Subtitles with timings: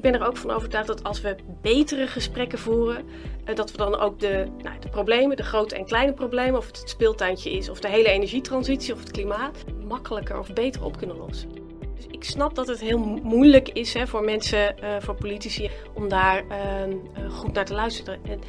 [0.00, 3.04] ik ben er ook van overtuigd dat als we betere gesprekken voeren,
[3.44, 6.66] eh, dat we dan ook de, nou, de problemen, de grote en kleine problemen, of
[6.66, 10.96] het het speeltuintje is, of de hele energietransitie of het klimaat, makkelijker of beter op
[10.96, 11.50] kunnen lossen.
[11.96, 16.08] Dus ik snap dat het heel moeilijk is hè, voor mensen, uh, voor politici, om
[16.08, 18.18] daar uh, goed naar te luisteren.
[18.24, 18.40] En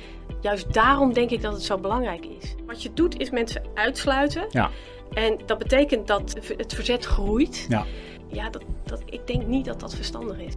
[0.42, 2.56] juist daarom denk ik dat het zo belangrijk is.
[2.66, 4.46] Wat je doet is mensen uitsluiten.
[4.50, 4.70] Ja.
[5.14, 7.66] En dat betekent dat het verzet groeit.
[7.70, 7.86] Ja.
[8.28, 10.54] Ja, dat, dat, ik denk niet dat dat verstandig is.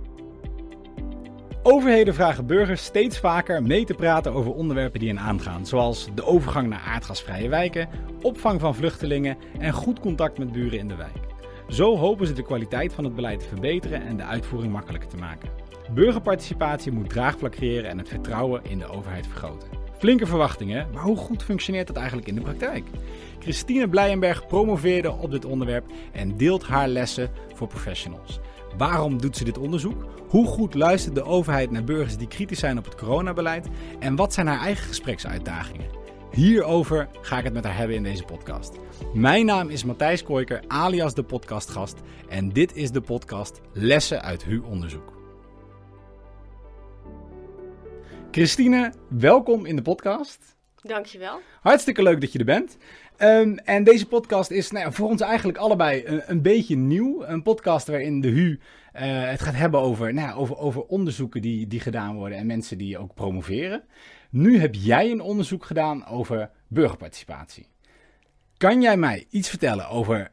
[1.66, 6.24] Overheden vragen burgers steeds vaker mee te praten over onderwerpen die hen aangaan, zoals de
[6.24, 7.88] overgang naar aardgasvrije wijken,
[8.22, 11.16] opvang van vluchtelingen en goed contact met buren in de wijk.
[11.68, 15.16] Zo hopen ze de kwaliteit van het beleid te verbeteren en de uitvoering makkelijker te
[15.16, 15.50] maken.
[15.94, 19.68] Burgerparticipatie moet draagvlak creëren en het vertrouwen in de overheid vergroten.
[19.98, 22.84] Flinke verwachtingen, maar hoe goed functioneert dat eigenlijk in de praktijk?
[23.38, 28.40] Christine Blijenberg promoveerde op dit onderwerp en deelt haar lessen voor professionals.
[28.76, 30.04] Waarom doet ze dit onderzoek?
[30.28, 33.68] Hoe goed luistert de overheid naar burgers die kritisch zijn op het coronabeleid?
[33.98, 35.86] En wat zijn haar eigen gespreksuitdagingen?
[36.32, 38.72] Hierover ga ik het met haar hebben in deze podcast.
[39.12, 42.00] Mijn naam is Matthijs Kooiker, alias de podcastgast.
[42.28, 45.12] En dit is de podcast Lessen uit HU Onderzoek.
[48.30, 50.54] Christine, welkom in de podcast.
[50.82, 51.40] Dankjewel.
[51.60, 52.76] Hartstikke leuk dat je er bent.
[53.18, 57.24] Um, en deze podcast is nou ja, voor ons eigenlijk allebei een, een, beetje nieuw.
[57.24, 58.60] Een podcast waarin de HU uh,
[59.30, 62.78] het gaat hebben over, nou ja, over, over onderzoeken die, die gedaan worden en mensen
[62.78, 63.84] die ook promoveren.
[64.30, 67.68] Nu heb jij een onderzoek gedaan over burgerparticipatie.
[68.56, 70.30] Kan jij mij iets vertellen over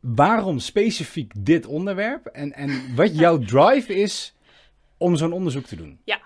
[0.00, 4.36] waarom specifiek dit onderwerp en, en wat jouw drive is
[4.96, 6.00] om zo'n onderzoek te doen?
[6.04, 6.20] Ja,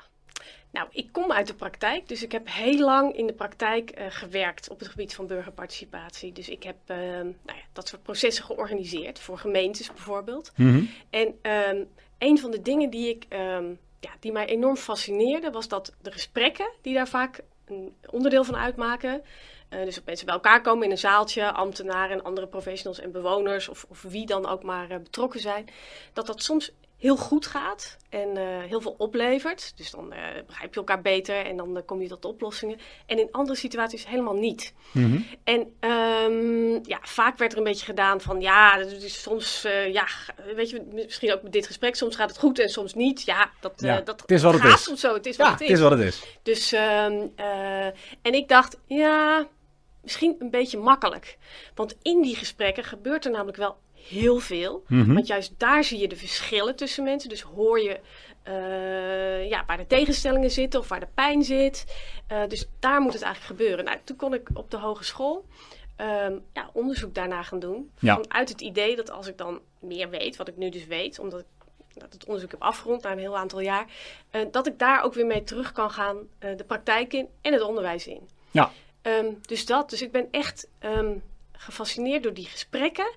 [0.71, 4.07] nou, ik kom uit de praktijk, dus ik heb heel lang in de praktijk uh,
[4.09, 6.33] gewerkt op het gebied van burgerparticipatie.
[6.33, 10.53] Dus ik heb uh, nou ja, dat soort processen georganiseerd, voor gemeentes bijvoorbeeld.
[10.57, 10.91] Mm -hmm.
[11.11, 15.69] En um, een van de dingen die, ik, um, ja, die mij enorm fascineerde, was
[15.69, 19.23] dat de gesprekken die daar vaak een onderdeel van uitmaken.
[19.71, 23.13] Uh, dus dat mensen bij elkaar komen in een zaaltje, ambtenaren en andere professionals en
[23.13, 25.69] bewoners, of, of wie dan ook maar betrokken zijn,
[26.13, 29.73] dat dat soms heel goed gaat en uh, heel veel oplevert.
[29.77, 32.79] Dus dan uh, begrijp je elkaar beter en dan uh, kom je tot oplossingen.
[33.07, 34.75] En in andere situaties helemaal niet.
[34.93, 35.27] Mm -hmm.
[35.45, 40.07] En um, ja, vaak werd er een beetje gedaan van ja, dus soms, ja,
[40.55, 43.23] weet je, misschien ook met dit gesprek, soms gaat het goed en soms niet.
[43.23, 44.85] Ja, dat, ja, dat het is wat het gaat is.
[44.85, 45.15] soms zo.
[45.15, 45.69] Het is ja, wat het is.
[45.69, 46.23] Het is wat het is.
[46.43, 47.33] Dus, um,
[48.23, 49.49] en ik dacht, ja,
[50.03, 51.39] misschien een beetje makkelijk.
[51.75, 53.77] Want in die gesprekken gebeurt er namelijk wel
[54.09, 54.85] heel veel.
[54.87, 55.15] Mm -hmm.
[55.15, 57.29] Want juist daar zie je de verschillen tussen mensen.
[57.29, 58.01] Dus hoor je
[58.49, 61.85] uh, ja, waar de tegenstellingen zitten of waar de pijn zit.
[62.33, 63.85] Uh, dus daar moet het eigenlijk gebeuren.
[63.85, 65.45] Nou, toen kon ik op de hogeschool
[66.01, 67.91] um, ja, onderzoek daarna gaan doen.
[67.99, 68.15] Ja.
[68.15, 71.41] Vanuit het idee dat als ik dan meer weet, wat ik nu dus weet, omdat
[71.41, 71.47] ik
[71.95, 73.87] dat het onderzoek heb afgerond na een heel aantal jaar,
[74.33, 77.63] uh, dat ik daar ook weer mee terug kan gaan de praktijk in en het
[77.63, 78.29] onderwijs in.
[78.51, 78.71] Ja.
[79.03, 79.91] Um, dus dat.
[79.91, 83.11] Dus ik ben echt um, gefascineerd door die gesprekken.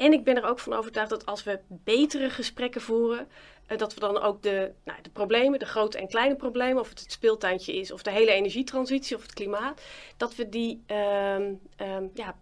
[0.00, 3.28] En ik ben er ook van overtuigd dat als we betere gesprekken voeren,
[3.68, 6.88] uh, dat we dan ook de, nou, de problemen, de grote en kleine problemen, of
[6.88, 9.82] het het speeltuintje is, of de hele energietransitie of het klimaat,
[10.16, 12.34] dat we die um, um, ja,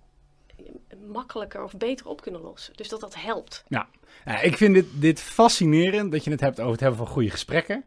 [1.07, 2.77] makkelijker of beter op kunnen lossen.
[2.77, 3.65] Dus dat dat helpt.
[3.69, 3.89] Ja,
[4.25, 7.31] ja ik vind dit, dit fascinerend dat je het hebt over het hebben van goede
[7.31, 7.85] gesprekken.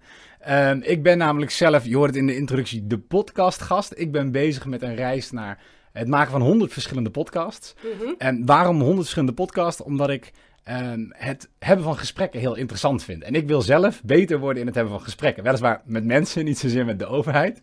[0.50, 3.94] Um, ik ben namelijk zelf, je hoort het in de introductie, de podcastgast.
[3.96, 5.60] Ik ben bezig met een reis naar
[5.92, 7.74] het maken van honderd verschillende podcasts.
[7.84, 8.16] Mm -hmm.
[8.18, 9.82] En waarom honderd verschillende podcasts?
[9.82, 10.32] Omdat ik
[10.70, 13.24] um, het hebben van gesprekken heel interessant vind.
[13.24, 15.44] En ik wil zelf beter worden in het hebben van gesprekken.
[15.44, 17.60] Weliswaar met mensen, niet zozeer met de overheid.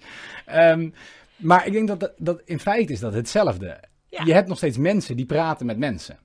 [0.54, 0.94] Um,
[1.36, 3.80] maar ik denk dat, dat, dat in feite is dat hetzelfde.
[4.08, 4.24] Ja.
[4.24, 6.18] Je hebt nog steeds mensen die praten met mensen.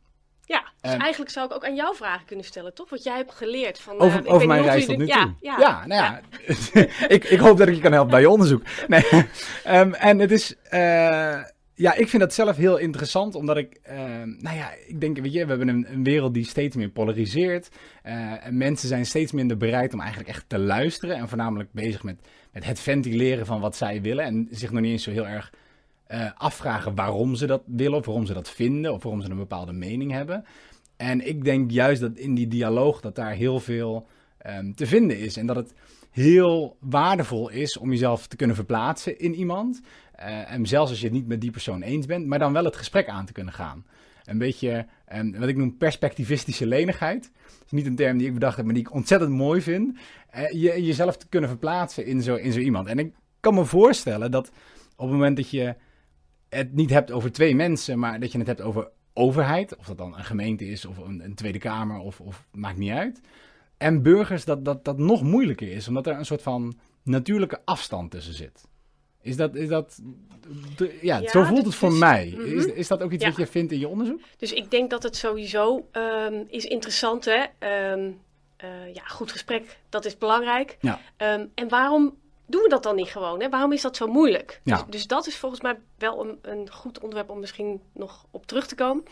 [0.46, 2.90] Ja, dus Um, eigenlijk zou ik ook aan jou vragen kunnen stellen, toch?
[2.90, 4.00] Wat jij hebt geleerd van...
[4.00, 5.36] Over, uh, ik over mijn reis tot nu toe.
[5.40, 6.22] Ja, ja, nou ja.
[7.16, 8.62] ik, ik hoop dat ik je kan helpen bij je onderzoek.
[8.88, 9.03] Nee.
[10.09, 10.56] en het is...
[10.72, 11.40] Uh,
[11.76, 13.80] ja, ik vind dat zelf heel interessant, omdat ik...
[13.90, 17.70] Uh, nou ja, ik denk, weet je, we hebben een, wereld die steeds meer polariseert.
[18.06, 21.16] Uh, en mensen zijn steeds minder bereid om eigenlijk echt te luisteren.
[21.16, 22.18] En voornamelijk bezig met,
[22.52, 24.25] met het ventileren van wat zij willen.
[24.25, 25.54] En zich nog niet eens zo heel erg
[26.12, 29.38] uh, afvragen waarom ze dat willen, of waarom ze dat vinden, of waarom ze een
[29.38, 30.46] bepaalde mening hebben.
[30.98, 34.08] En ik denk juist dat in die dialoog dat daar heel veel
[34.48, 35.38] um, te vinden is.
[35.38, 35.74] En dat het
[36.12, 39.81] heel waardevol is om jezelf te kunnen verplaatsen in iemand.
[40.19, 42.65] Uh, en zelfs als je het niet met die persoon eens bent, maar dan wel
[42.65, 43.86] het gesprek aan te kunnen gaan.
[44.24, 47.31] Een beetje um, wat ik noem perspectivistische lenigheid.
[47.48, 49.98] Dat is niet een term die ik bedacht heb, maar die ik ontzettend mooi vind.
[50.51, 52.88] Je, jezelf te kunnen verplaatsen in zo, in zo iemand.
[52.88, 54.51] En ik kan me voorstellen dat
[54.95, 55.75] op het moment dat je
[56.50, 59.98] het niet hebt over twee mensen, maar dat je het hebt over overheid, of dat
[59.98, 63.21] dan een gemeente is of een, een Tweede Kamer, of, of maakt niet uit.
[63.77, 68.12] en burgers dat, dat dat nog moeilijker is, omdat er een soort van natuurlijke afstand
[68.12, 68.68] tussen zit.
[69.24, 70.02] Is dat, is dat
[71.02, 72.34] ja, Ja, zo voelt het voor is- mij.
[72.38, 72.58] Mhm.
[72.58, 73.30] Is, is dat ook iets Ja.
[73.30, 74.20] wat je vindt in je onderzoek?
[74.38, 77.44] Dus ik denk dat het sowieso ehm, is interessant, hè.
[77.60, 78.12] Ehm,
[78.58, 80.78] eh, ja, goed gesprek, dat is belangrijk.
[80.81, 81.00] Ja.
[81.18, 83.42] Ehm, en waarom doen we dat dan niet gewoon?
[83.42, 83.50] Hè?
[83.50, 84.62] Waarom is dat zo moeilijk?
[84.63, 84.75] Ja.
[84.75, 88.45] Dus, dus dat is volgens mij wel een, een goed onderwerp om misschien nog op
[88.45, 89.04] terug te komen.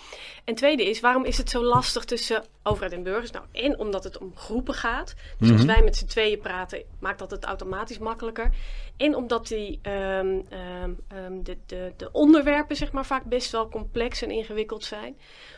[0.44, 3.32] En tweede is, waarom is het zo lastig tussen overheid en burgers?
[3.32, 5.14] Nou, en omdat het om groepen gaat.
[5.38, 5.68] Dus als Mhm.
[5.74, 8.50] wij met z'n tweeën praten, maakt dat het automatisch makkelijker.
[8.98, 13.70] En omdat die, ehm, ehm, ehm, de, de, de onderwerpen zeg maar, vaak best wel
[13.70, 15.18] complex en ingewikkeld zijn.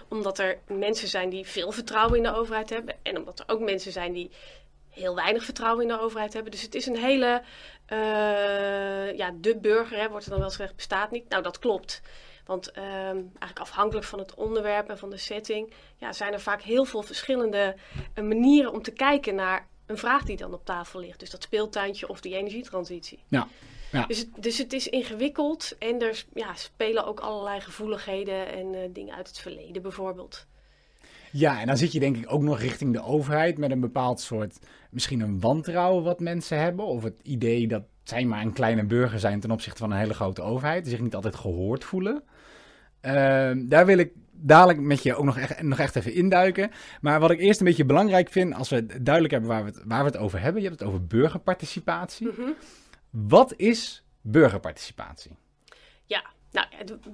[0.09, 2.95] Omdat er mensen zijn die veel vertrouwen in de overheid hebben.
[3.03, 4.31] En omdat er ook mensen zijn die
[4.93, 6.51] heel weinig vertrouwen in de overheid hebben.
[6.51, 7.41] Dus het is een hele.
[7.85, 11.29] eh, ja, de burger, hè, wordt er dan wel eens gezegd, bestaat niet.
[11.29, 12.01] Nou, dat klopt.
[12.45, 16.61] Want ehm, eigenlijk afhankelijk van het onderwerp en van de setting, ja, zijn er vaak
[16.61, 17.75] heel veel verschillende
[18.13, 21.19] eh, manieren om te kijken naar een vraag die dan op tafel ligt.
[21.19, 23.23] Dus dat speeltuintje of die energietransitie.
[23.27, 23.47] Ja.
[23.91, 24.05] Ja.
[24.05, 28.81] Dus, het, dus het is ingewikkeld en er ja, spelen ook allerlei gevoeligheden en eh,
[28.89, 30.45] dingen uit het verleden bijvoorbeeld.
[31.33, 34.21] Ja, en dan zit je denk ik ook nog richting de overheid met een bepaald
[34.21, 34.59] soort,
[34.89, 36.85] misschien een wantrouwen wat mensen hebben.
[36.85, 40.13] Of het idee dat zij maar een kleine burger zijn ten opzichte van een hele
[40.13, 40.83] grote overheid.
[40.83, 42.23] Die zich niet altijd gehoord voelen.
[43.01, 46.71] Ehm, daar wil ik dadelijk met je ook nog echt, nog echt even induiken.
[47.01, 49.81] Maar wat ik eerst een beetje belangrijk vind, als we duidelijk hebben waar we het,
[49.85, 50.61] waar we het over hebben.
[50.61, 52.27] Je hebt het over burgerparticipatie.
[52.27, 52.51] Mhm.
[53.09, 55.31] Wat is burgerparticipatie?
[56.05, 56.67] Ja, nou,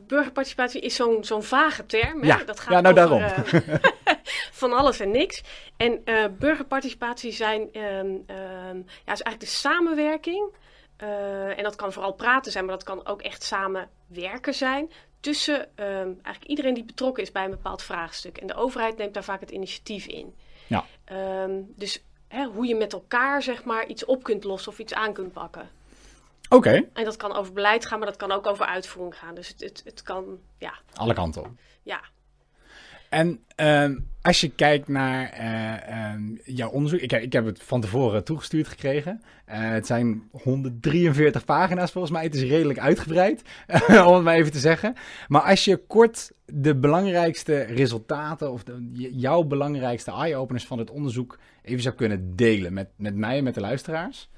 [0.07, 2.21] burgerparticipatie is zo'n zo'n vage term.
[2.21, 2.27] Hè?
[2.27, 3.61] Ja, dat gaat ja, nou over, daarom.
[3.63, 3.75] eh,
[4.61, 5.43] van alles en niks.
[5.77, 8.07] En eh, burgerparticipatie zijn, ehm,
[9.05, 10.55] ja, is eigenlijk de samenwerking.
[10.97, 14.91] eh, en dat kan vooral praten zijn, maar dat kan ook echt samenwerken zijn.
[15.19, 18.37] Tussen ehm, eigenlijk iedereen die betrokken is bij een bepaald vraagstuk.
[18.37, 20.35] En de overheid neemt daar vaak het initiatief in.
[20.67, 20.85] Ja.
[21.75, 25.13] Dus hè, hoe je met elkaar zeg maar, iets op kunt lossen of iets aan
[25.13, 25.69] kunt pakken.
[26.49, 29.35] Oké, En dat kan over beleid gaan, maar dat kan ook over uitvoering gaan.
[29.35, 30.25] Dus het, het, het kan,
[30.57, 31.49] ja, alle kanten op.
[31.83, 32.01] ja.
[33.09, 37.63] En ehm, als je kijkt naar eh, ehm, jouw onderzoek, ik, heb- ik heb het
[37.63, 39.21] van tevoren toegestuurd gekregen.
[39.45, 43.41] Eh, het zijn 143 pagina's volgens mij, het is redelijk uitgebreid,
[44.07, 44.93] om het maar even te zeggen.
[45.27, 51.39] Maar als je kort de belangrijkste resultaten of de, jouw belangrijkste eye-openers van het onderzoek
[51.61, 54.29] even zou kunnen delen met, met mij en met de luisteraars.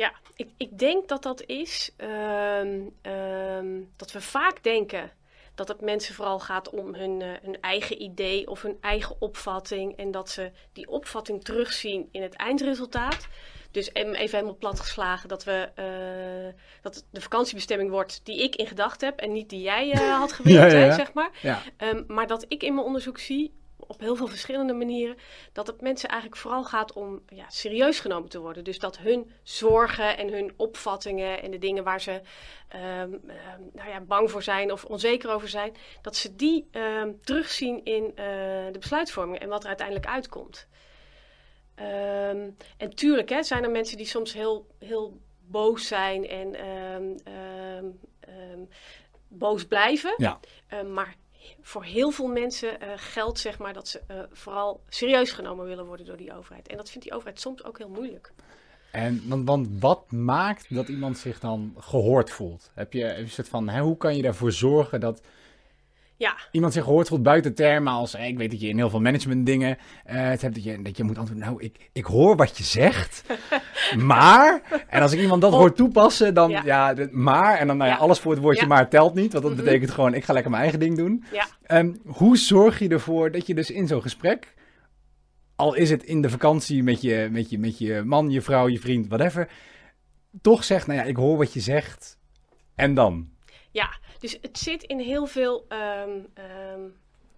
[0.00, 5.10] Ja, ik, ik denk dat dat is ehm, ehm, dat we vaak denken
[5.54, 9.96] dat het mensen vooral gaat om hun, eh, hun eigen idee of hun eigen opvatting.
[9.96, 13.28] En dat ze die opvatting terugzien in het eindresultaat.
[13.70, 18.56] Dus em- even helemaal platgeslagen dat, we, eh, dat het de vakantiebestemming wordt die ik
[18.56, 20.92] in gedachten heb en niet die jij eh, had gewild, Ja, ja, hè, ja.
[20.94, 21.30] zeg maar.
[21.76, 23.52] Ehm, maar dat ik in mijn onderzoek zie,
[23.90, 25.16] op heel veel verschillende manieren,
[25.52, 28.64] dat het mensen eigenlijk vooral gaat om ja, serieus genomen te worden.
[28.64, 32.20] Dus dat hun zorgen en hun opvattingen en de dingen waar ze
[32.68, 37.12] ehm, ehm, nou ja, bang voor zijn of onzeker over zijn, dat ze die ehm,
[37.24, 38.24] terugzien in eh,
[38.72, 40.68] de besluitvorming en wat er uiteindelijk uitkomt.
[42.76, 46.54] En tuurlijk hè, zijn er mensen die soms heel, heel boos zijn en
[49.30, 50.14] boos blijven.
[50.16, 50.40] ja.
[50.74, 51.16] Uh, maar
[51.60, 55.86] voor heel veel mensen uh, geldt zeg maar dat ze uh, vooral serieus genomen willen
[55.86, 56.68] worden door die overheid.
[56.68, 58.32] En dat vindt die overheid soms ook heel moeilijk.
[58.90, 62.70] En, want, want wat maakt dat iemand zich dan gehoord voelt?
[62.74, 65.22] Heb je een soort van, hè, hoe kan je ervoor zorgen dat
[66.20, 68.90] Ja, iemand zich gehoord voelt buiten termen als, eh, ik weet dat je in heel
[68.90, 72.04] veel management dingen eh, het hebt dat je, dat je moet antwoorden, nou, ik, ik
[72.04, 73.22] hoor wat je zegt,
[73.96, 75.58] maar, en als ik iemand dat Oh.
[75.58, 79.14] hoor toepassen, dan, ja, maar, en dan, nou ja, alles voor het woordje maar telt
[79.14, 79.64] niet, want dat Mhm.
[79.64, 81.24] betekent gewoon, ik ga lekker mijn eigen ding doen.
[81.32, 84.54] ja, Ehm, hoe zorg je ervoor dat je dus in zo'n gesprek,
[85.56, 88.68] al is het in de vakantie met je, met je, met je man, je vrouw,
[88.68, 89.48] je vriend, whatever,
[90.42, 92.18] toch zegt, nou ja, ik hoor wat je zegt,
[92.74, 93.28] en dan?
[93.70, 93.98] ja.
[94.20, 96.20] Dus het zit in heel veel, ehm,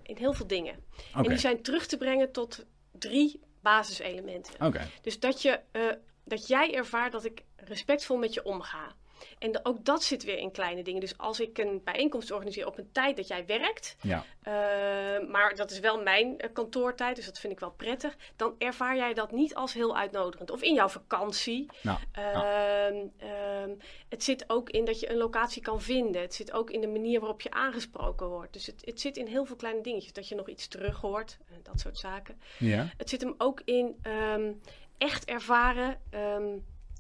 [0.03, 0.85] in heel veel dingen.
[1.15, 4.55] En die zijn terug te brengen tot drie basiselementen.
[4.67, 4.89] oké.
[5.03, 5.83] Dus dat, je, eh,
[6.25, 8.95] dat jij ervaart dat ik respectvol met je omga.
[9.43, 11.01] En de- ook dat zit weer in kleine dingen.
[11.01, 15.55] Dus als ik een bijeenkomst organiseer op een tijd dat jij werkt, Ja, Uh, maar
[15.55, 18.17] dat is wel mijn uh, kantoortijd, dus dat vind ik wel prettig.
[18.37, 20.51] Dan ervaar jij dat niet als heel uitnodigend.
[20.51, 21.67] Of in jouw vakantie.
[21.83, 23.71] nou, Ehm, ehm,
[24.09, 26.21] het zit ook in dat je een locatie kan vinden.
[26.23, 28.53] Het zit ook in de manier waarop je aangesproken wordt.
[28.53, 30.13] Dus het, het zit in heel veel kleine dingetjes.
[30.13, 32.41] Dat je nog iets terug hoort, uh, dat soort zaken.
[32.59, 34.53] ja, Het zit hem ook in ehm,
[34.99, 36.01] echt ervaren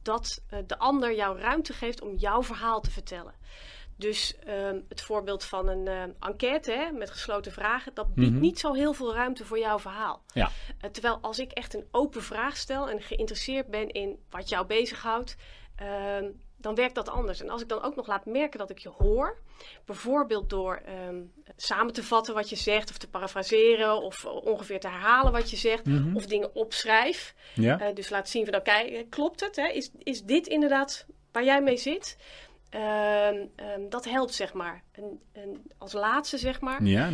[0.02, 3.34] dat uh, de ander jou ruimte geeft om jouw verhaal te vertellen.
[3.96, 8.40] Dus ehm, het voorbeeld van een ehm, enquête hè, met gesloten vragen, dat biedt Mhm.
[8.40, 10.22] niet zo heel veel ruimte voor jouw verhaal.
[10.32, 10.50] Ja.
[10.80, 14.66] Eh, terwijl als ik echt een open vraag stel en geïnteresseerd ben in wat jou
[14.66, 15.36] bezighoudt,
[15.76, 16.30] ehm,
[16.62, 17.40] dan werkt dat anders.
[17.40, 19.38] En als ik dan ook nog laat merken dat ik je hoor,
[19.84, 21.20] bijvoorbeeld door ehm,
[21.56, 25.56] samen te vatten wat je zegt, of te parafraseren, of ongeveer te herhalen wat je
[25.56, 26.16] zegt, Mhm.
[26.16, 27.34] of dingen opschrijf.
[27.54, 27.80] Ja?
[27.80, 29.56] Eh, dus laat zien van, oké, eh, klopt het?
[29.56, 29.66] Hè?
[29.68, 32.16] Is, is dit inderdaad waar jij mee zit?
[32.70, 34.82] Ehm, ehm, dat helpt, zeg maar.
[34.92, 37.10] En, en als laatste, zeg maar, Ja,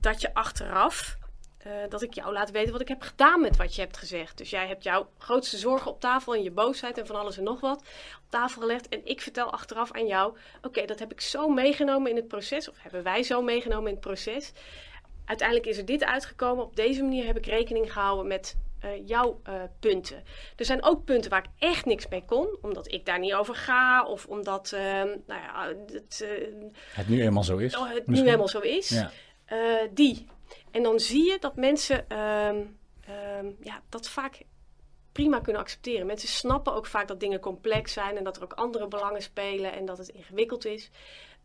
[0.00, 1.16] dat je achteraf,
[1.60, 4.38] eh, dat ik jou laat weten wat ik heb gedaan met wat je hebt gezegd.
[4.38, 7.44] Dus jij hebt jouw grootste zorgen op tafel en je boosheid en van alles en
[7.44, 7.78] nog wat
[8.16, 8.88] op tafel gelegd.
[8.88, 12.68] En ik vertel achteraf aan jou, oké, dat heb ik zo meegenomen in het proces,
[12.68, 14.52] of hebben wij zo meegenomen in het proces.
[15.24, 16.64] Uiteindelijk is er dit uitgekomen.
[16.64, 20.22] Op deze manier heb ik rekening gehouden met eh, jouw eh, punten.
[20.56, 23.54] Er zijn ook punten waar ik echt niks mee kon, omdat ik daar niet over
[23.54, 26.26] ga, of omdat nou ja, het,
[26.92, 27.76] Het nu eenmaal zo is.
[27.76, 28.88] oh, het nu helemaal zo is.
[28.88, 29.10] Ja.
[29.94, 30.26] Die.
[30.70, 32.62] En dan zie je dat mensen ehm,
[33.00, 34.42] ehm, ja, dat vaak
[35.12, 36.06] prima kunnen accepteren.
[36.06, 39.72] Mensen snappen ook vaak dat dingen complex zijn en dat er ook andere belangen spelen
[39.72, 40.90] en dat het ingewikkeld is.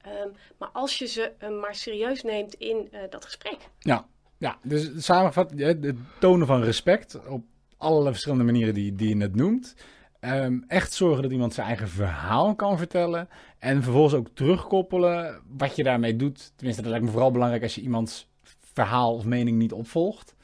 [0.01, 0.27] Ehm,
[0.57, 3.57] maar als je ze eh, maar serieus neemt in eh, dat gesprek.
[3.79, 7.43] Ja, ja dus samengevat, ja, het tonen van respect op
[7.77, 9.75] allerlei verschillende manieren die, die je net noemt.
[10.67, 13.29] Echt zorgen dat iemand zijn eigen verhaal kan vertellen.
[13.59, 16.51] En vervolgens ook terugkoppelen wat je daarmee doet.
[16.55, 18.27] Tenminste, dat lijkt me vooral belangrijk als je iemands
[18.75, 20.35] verhaal of mening niet opvolgt.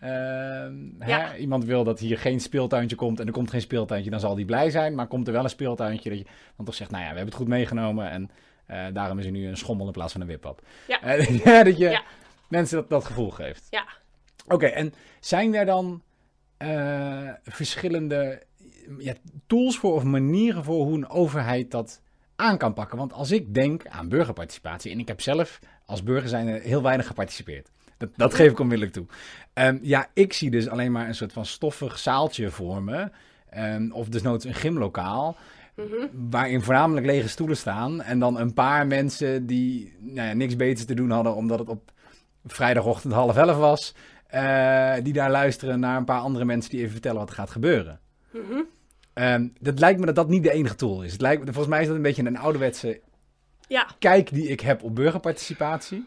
[0.00, 1.30] Ehm, Ja.
[1.30, 4.34] hè, iemand wil dat hier geen speeltuintje komt en er komt geen speeltuintje, dan zal
[4.34, 4.94] die blij zijn.
[4.94, 6.24] Maar komt er wel een speeltuintje, dat je
[6.56, 8.30] dan toch zegt, nou ja, we hebben het goed meegenomen en
[8.66, 10.62] eh, daarom is er nu een schommel in plaats van een wippap.
[10.88, 11.02] Ja.
[11.02, 12.02] Eh, dat je Ja.
[12.48, 13.66] mensen dat, dat gevoel geeft.
[13.70, 13.86] Ja.
[14.48, 16.02] Oké, en zijn er dan
[16.56, 18.42] eh, verschillende
[18.98, 19.14] ja,
[19.46, 22.00] tools voor of manieren voor hoe een overheid dat
[22.36, 22.98] aan kan pakken?
[22.98, 27.06] Want als ik denk aan burgerparticipatie, en ik heb zelf als burger zijn heel weinig
[27.06, 27.70] geparticipeerd.
[28.00, 29.06] Dat, dat geef ik onmiddellijk toe.
[29.52, 33.10] Ehm, ja, ik zie dus alleen maar een soort van stoffig zaaltje voor me.
[33.50, 35.36] ehm, of desnoods een gymlokaal.
[35.76, 36.06] Mhm.
[36.30, 38.02] Waarin voornamelijk lege stoelen staan.
[38.02, 41.34] En dan een paar mensen die nou ja, niks beters te doen hadden.
[41.34, 41.92] omdat het op
[42.46, 43.94] vrijdagochtend half elf was.
[44.26, 47.50] eh, die daar luisteren naar een paar andere mensen die even vertellen wat er gaat
[47.50, 48.00] gebeuren.
[48.32, 48.60] Mhm.
[49.12, 51.12] Ehm, dat lijkt me dat dat niet de enige tool is.
[51.12, 53.00] Het lijkt, volgens mij is dat een beetje een ouderwetse
[53.68, 56.06] Ja, kijk die ik heb op burgerparticipatie.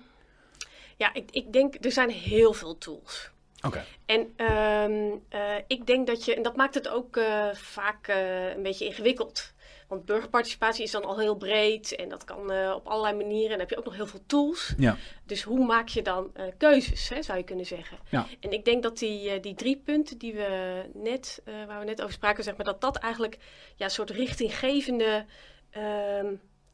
[0.98, 3.32] Ja ik, ik denk, er zijn heel veel tools.
[3.66, 3.84] Oké.
[4.06, 8.50] En ehm, eh, ik denk dat je, en dat maakt het ook eh, vaak eh,
[8.50, 9.54] een beetje ingewikkeld.
[9.88, 13.44] Want burgerparticipatie is dan al heel breed en dat kan op allerlei manieren.
[13.44, 14.74] En dan heb je ook nog heel veel tools.
[14.78, 14.98] Ja.
[15.26, 17.98] Dus hoe maak je dan keuzes, hè, zou je kunnen zeggen.
[18.10, 18.28] Ja.
[18.40, 22.14] En ik denk dat die, die drie punten die we net, waar we net over
[22.14, 23.38] spraken, zeg maar, dat dat eigenlijk
[23.76, 25.26] ja, een soort richtinggevende
[25.70, 26.34] ehm,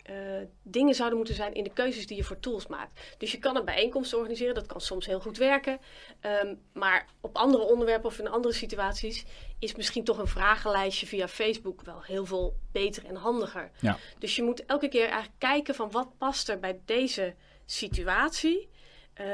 [0.09, 0.15] eh,
[0.63, 3.15] dingen zouden moeten zijn in de keuzes die je voor tools maakt.
[3.17, 5.79] Dus je kan een bijeenkomst organiseren, dat kan soms heel goed werken.
[6.19, 9.25] Ehm, maar op andere onderwerpen of in andere situaties
[9.59, 13.71] is misschien toch een vragenlijstje via Facebook wel heel veel beter en handiger.
[13.79, 13.97] Ja.
[14.19, 17.35] Dus je moet elke keer eigenlijk kijken van wat past er bij deze
[17.65, 18.69] situatie.
[19.13, 19.25] eh,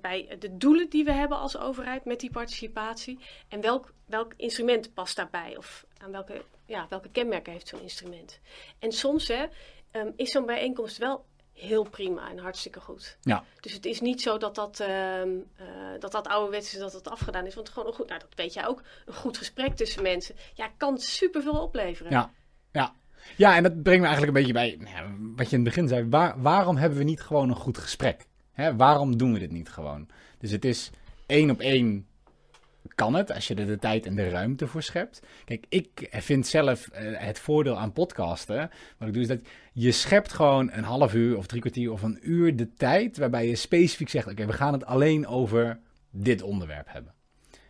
[0.00, 3.18] bij de doelen die we hebben als overheid met die participatie.
[3.48, 5.56] En welk, welk instrument past daarbij?
[5.56, 8.40] Of aan welke, ja, welke kenmerken heeft zo'n instrument?
[8.78, 9.46] En soms hè,
[9.92, 13.16] ehm, is zo'n bijeenkomst wel heel prima en hartstikke goed.
[13.20, 13.44] Ja.
[13.60, 15.22] Dus het is niet zo dat dat, eh,
[15.98, 17.54] dat, dat ouderwets is, dat het afgedaan is.
[17.54, 20.70] Want gewoon een goed, nou, dat weet jij ook, een goed gesprek tussen mensen, ja,
[20.76, 22.12] kan superveel opleveren.
[22.12, 22.30] Ja.
[22.72, 22.94] Ja.
[23.36, 25.88] Ja, en dat brengt me eigenlijk een beetje bij nou wat je in het begin
[25.88, 26.08] zei.
[26.08, 28.26] Waar, waarom hebben we niet gewoon een goed gesprek?
[28.52, 30.08] Hè, waarom doen we dit niet gewoon?
[30.38, 30.90] Dus het is
[31.26, 32.06] één op één
[32.94, 35.22] kan het, als je er de tijd en de ruimte voor schept.
[35.44, 39.40] Kijk, ik vind zelf eh, het voordeel aan podcasten, wat ik doe, is dat
[39.72, 43.48] je schept gewoon een half uur of drie kwartier of een uur de tijd, waarbij
[43.48, 45.78] je specifiek zegt, oké, we gaan het alleen over
[46.10, 47.14] dit onderwerp hebben.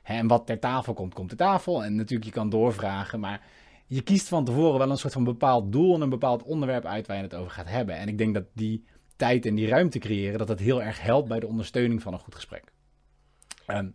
[0.03, 1.85] En wat ter tafel komt, komt ter tafel.
[1.85, 3.41] En natuurlijk, je kan doorvragen, maar
[3.87, 7.07] je kiest van tevoren wel een soort van bepaald doel en een bepaald onderwerp uit
[7.07, 7.97] waar je het over gaat hebben.
[7.97, 8.85] En ik denk dat die
[9.17, 12.19] tijd en die ruimte creëren, dat dat heel erg helpt bij de ondersteuning van een
[12.19, 12.73] goed gesprek.
[13.67, 13.89] Ehm,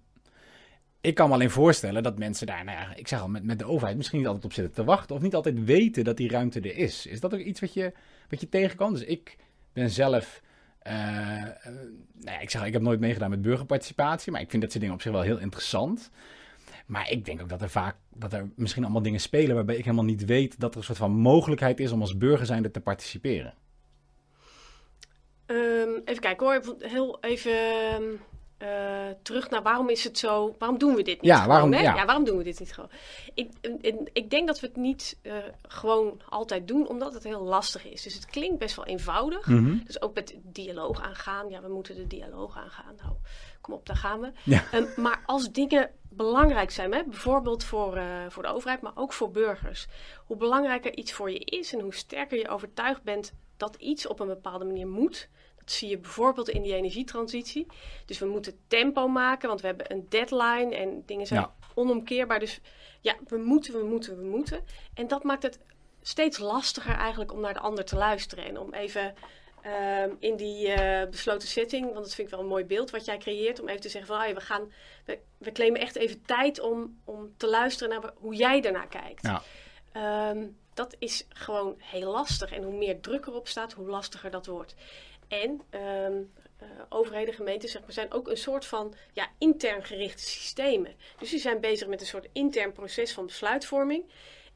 [1.01, 3.59] ik kan me alleen voorstellen dat mensen daar, nou ja, ik zeg al, met, met
[3.59, 5.15] de overheid misschien niet altijd op zitten te wachten.
[5.15, 7.05] Of niet altijd weten dat die ruimte er is.
[7.05, 7.93] Is dat ook iets wat je,
[8.29, 8.97] wat je tegenkomt?
[8.97, 9.37] Dus ik
[9.73, 10.41] ben zelf,
[10.79, 14.31] eh, nou ja, ik zeg ik heb nooit meegedaan met burgerparticipatie.
[14.31, 16.11] Maar ik vind dat soort dingen op zich wel heel interessant.
[16.85, 19.83] Maar ik denk ook dat er vaak, dat er misschien allemaal dingen spelen waarbij ik
[19.83, 22.79] helemaal niet weet dat er een soort van mogelijkheid is om als burger zijnde te
[22.79, 23.53] participeren.
[25.45, 28.19] Ehm, even kijken hoor, heel even.
[28.57, 28.67] Eh,
[29.21, 31.81] terug naar waarom is het zo, waarom doen we dit niet Ja, gewoon, waarom- hè?
[31.81, 32.05] ja.
[32.05, 32.89] waarom doen we dit niet gewoon?
[33.33, 35.33] Ik, ik, ik denk dat we het niet eh,
[35.67, 38.03] gewoon altijd doen, omdat het heel lastig is.
[38.03, 39.47] Dus het klinkt best wel eenvoudig.
[39.47, 39.77] Mhm.
[39.85, 41.49] Dus ook met dialoog aangaan.
[41.49, 42.95] Ja, we moeten de dialoog aangaan.
[43.03, 43.13] Nou,
[43.61, 44.31] kom op, daar gaan we.
[44.43, 44.63] Ja.
[44.71, 49.13] Ehm, maar als dingen belangrijk zijn, hè, bijvoorbeeld voor, eh, voor de overheid, maar ook
[49.13, 49.87] voor burgers.
[50.25, 54.19] Hoe belangrijker iets voor je is en hoe sterker je overtuigd bent dat iets op
[54.19, 55.29] een bepaalde manier moet.
[55.67, 57.67] Dat zie je bijvoorbeeld in die energietransitie.
[58.05, 61.53] Dus we moeten tempo maken, want we hebben een deadline en dingen zijn Ja.
[61.73, 62.39] onomkeerbaar.
[62.39, 62.59] Dus
[63.01, 64.65] ja, we moeten, we moeten, we moeten.
[64.93, 65.59] En dat maakt het
[66.01, 68.45] steeds lastiger eigenlijk om naar de ander te luisteren.
[68.45, 69.13] En om even
[69.61, 73.05] ehm, in die eh, besloten setting, want dat vind ik wel een mooi beeld wat
[73.05, 74.71] jij creëert, om even te zeggen van we, gaan,
[75.05, 79.23] we, we claimen echt even tijd om, om te luisteren naar hoe jij daarnaar kijkt.
[79.23, 79.41] Ja.
[79.91, 82.51] Ehm, dat is gewoon heel lastig.
[82.51, 84.75] En hoe meer druk erop staat, hoe lastiger dat wordt.
[85.27, 85.61] En
[86.57, 90.95] eh, overheden, gemeenten zeg maar, zijn ook een soort van ja, intern gerichte systemen.
[91.19, 94.03] Dus die zijn bezig met een soort intern proces van besluitvorming.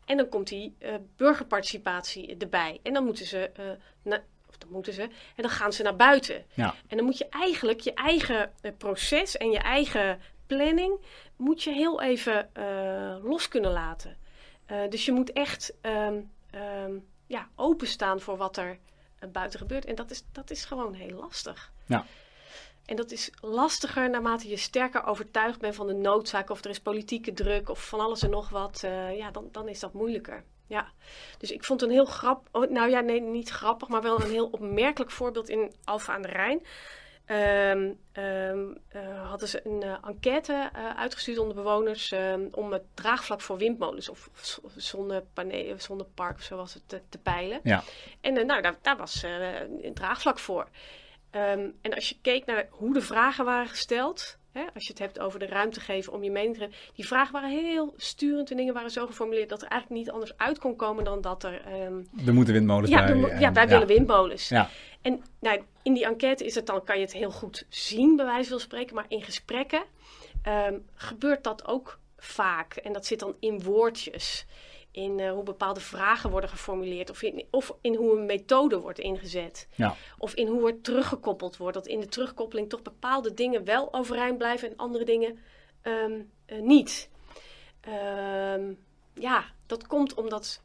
[0.06, 2.80] En dan komt die eh, burgerparticipatie erbij.
[2.84, 3.66] En dan moeten ze, eh,
[4.02, 5.12] na- of dan moeten ze, en
[5.42, 6.46] dan gaan ze naar buiten.
[6.54, 6.76] Ja.
[6.88, 11.00] En dan moet je eigenlijk je eigen proces en je eigen planning
[11.36, 12.50] moet je heel even
[13.24, 14.18] los kunnen laten.
[14.90, 16.94] Dus je moet echt ehm, ehm,
[17.28, 18.78] ja, openstaan voor wat er
[19.32, 19.86] buiten gebeurt.
[19.86, 21.72] En dat is, dat is gewoon heel lastig.
[21.86, 22.06] Ja.
[22.86, 26.50] En dat is lastiger naarmate je sterker overtuigd bent van de noodzaak.
[26.50, 28.84] Of er is politieke druk of van alles en nog wat.
[28.84, 30.44] eh, ja, dan, dan is dat moeilijker.
[30.68, 30.92] Ja.
[31.38, 32.48] Dus ik vond een heel grap...
[32.52, 36.22] oh, nou ja, nee, niet grappig, maar wel een heel opmerkelijk voorbeeld in Alfa aan
[36.22, 36.66] de Rijn.
[37.32, 42.84] Ehm, ehm, eh, hadden ze een eh, enquête eh, uitgestuurd onder bewoners ehm, om het
[42.94, 44.30] draagvlak voor windmolens of,
[44.64, 47.60] of zonnepanelen, zonnepark of zo was het te, te peilen.
[47.64, 47.84] Ja.
[48.22, 50.68] En nou, daar, daar was een draagvlak voor.
[51.30, 55.20] En als je keek naar hoe de vragen waren gesteld, hè, als je het hebt
[55.20, 58.58] over de ruimte geven om je mening te geven, die vragen waren heel sturend en
[58.58, 61.62] dingen waren zo geformuleerd dat er eigenlijk niet anders uit kon komen dan dat er
[61.66, 63.30] ehm, Er moeten windmolens ja, bij.
[63.32, 64.50] en- ja, wij willen windmolens.
[64.50, 64.70] Ja.
[65.02, 68.26] En nou, in die enquête is het dan, kan je het heel goed zien, bij
[68.26, 68.96] wijze van spreken.
[68.96, 69.84] Maar in gesprekken
[70.44, 72.76] ehm, gebeurt dat ook vaak.
[72.76, 74.46] En dat zit dan in woordjes.
[74.92, 77.10] In eh, hoe bepaalde vragen worden geformuleerd.
[77.10, 79.68] Of in, of in hoe een methode wordt ingezet.
[79.76, 79.96] Ja.
[80.18, 81.74] Of in hoe er teruggekoppeld wordt.
[81.74, 85.40] Dat in de terugkoppeling toch bepaalde dingen wel overeind blijven en andere dingen
[85.82, 87.10] ehm, eh, niet.
[87.82, 88.74] Ehm,
[89.14, 90.62] ja, dat komt omdat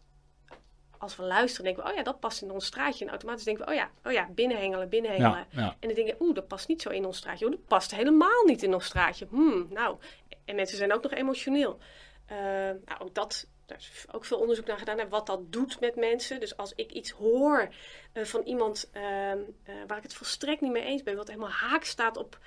[0.99, 3.05] als we luisteren, denken we, oh ja, dat past in ons straatje.
[3.05, 5.47] En automatisch denken we, oh ja, oh ja binnenhengelen, binnenhengelen.
[5.51, 5.77] Ja, ja.
[5.81, 7.45] En dan denk je, oeh, dat past niet zo in ons straatje.
[7.45, 9.27] Oh, dat past helemaal niet in ons straatje.
[9.31, 9.97] Hmm, nou,
[10.45, 11.79] en mensen zijn ook nog emotioneel.
[12.27, 12.37] Eh,
[12.85, 14.99] nou, ook dat, daar is ook veel onderzoek naar gedaan.
[14.99, 16.41] En wat dat doet met mensen.
[16.41, 17.69] Dus als ik iets hoor
[18.13, 21.17] eh, van iemand ehm, eh, waar ik het volstrekt niet mee eens ben.
[21.17, 22.39] Wat helemaal haak staat op,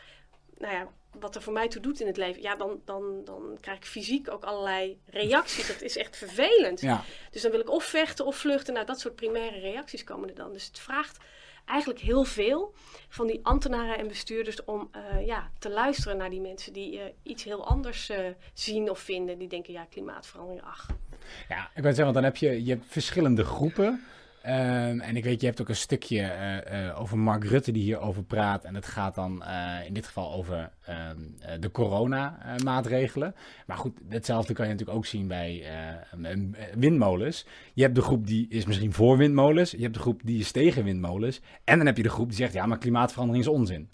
[0.57, 2.41] nou ja, wat er voor mij toe doet in het leven.
[2.41, 5.67] Ja, dan, dan, dan krijg ik fysiek ook allerlei reacties.
[5.67, 6.81] Dat is echt vervelend.
[6.81, 7.03] Ja.
[7.31, 8.73] Dus dan wil ik of vechten of vluchten.
[8.73, 10.53] Nou, dat soort primaire reacties komen er dan.
[10.53, 11.17] Dus het vraagt
[11.65, 12.73] eigenlijk heel veel
[13.09, 17.13] van die ambtenaren en bestuurders om eh, ja, te luisteren naar die mensen die eh,
[17.23, 19.37] iets heel anders eh, zien of vinden.
[19.37, 20.87] Die denken, ja, klimaatverandering, ach.
[21.49, 24.03] Ja, ik wil zeggen, want dan heb je, je hebt verschillende groepen.
[24.41, 27.83] Ehm, en ik weet, je hebt ook een stukje eh, eh, over Mark Rutte die
[27.83, 28.63] hierover praat.
[28.63, 33.35] En het gaat dan eh, in dit geval over ehm, eh, de corona-maatregelen.
[33.65, 36.39] maar goed, hetzelfde kan je natuurlijk ook zien bij eh, eh,
[36.75, 37.45] windmolens.
[37.73, 39.71] Je hebt de groep die is misschien voor windmolens.
[39.71, 41.41] Je hebt de groep die is tegen windmolens.
[41.63, 43.89] En dan heb je de groep die zegt, ja, maar klimaatverandering is onzin.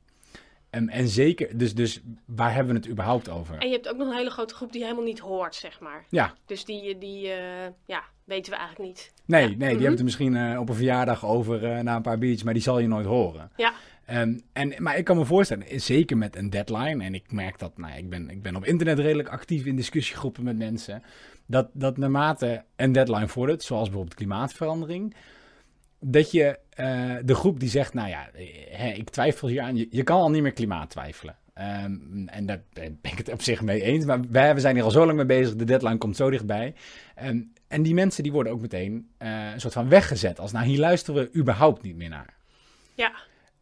[0.70, 3.58] Ehm, en zeker, dus, dus waar hebben we het überhaupt over?
[3.58, 6.06] En je hebt ook nog een hele grote groep die helemaal niet hoort, zeg maar.
[6.10, 7.28] Ja, Dus die, die
[7.86, 9.14] ja, weten we eigenlijk niet.
[9.26, 9.48] Nee, Ja.
[9.48, 9.76] nee, die Mhm.
[9.76, 12.64] hebben het misschien eh, op een verjaardag over eh, na een paar biertjes, maar die
[12.64, 13.52] zal je nooit horen.
[13.56, 13.74] Ja,
[14.06, 17.60] Ehm, en, maar ik kan me voorstellen, eh, zeker met een deadline, en ik merk
[17.60, 21.04] dat, nou, ik, ben, ik ben op internet redelijk actief in discussiegroepen met mensen,
[21.46, 25.16] dat, dat naarmate een deadline vordert, zoals bijvoorbeeld klimaatverandering,
[26.00, 26.60] dat je
[27.24, 28.30] de groep die zegt, nou ja,
[28.70, 31.36] hè, ik twijfel hier aan, je, je kan al niet meer klimaat twijfelen.
[31.56, 34.84] Ehm, en daar ben ik het op zich mee eens, maar wij we zijn hier
[34.84, 36.76] al zo lang mee bezig, de deadline komt zo dichtbij.
[37.16, 40.66] Ehm, en die mensen die worden ook meteen eh, een soort van weggezet, als nou
[40.66, 42.34] hier luisteren we überhaupt niet meer naar.
[42.96, 43.12] ja,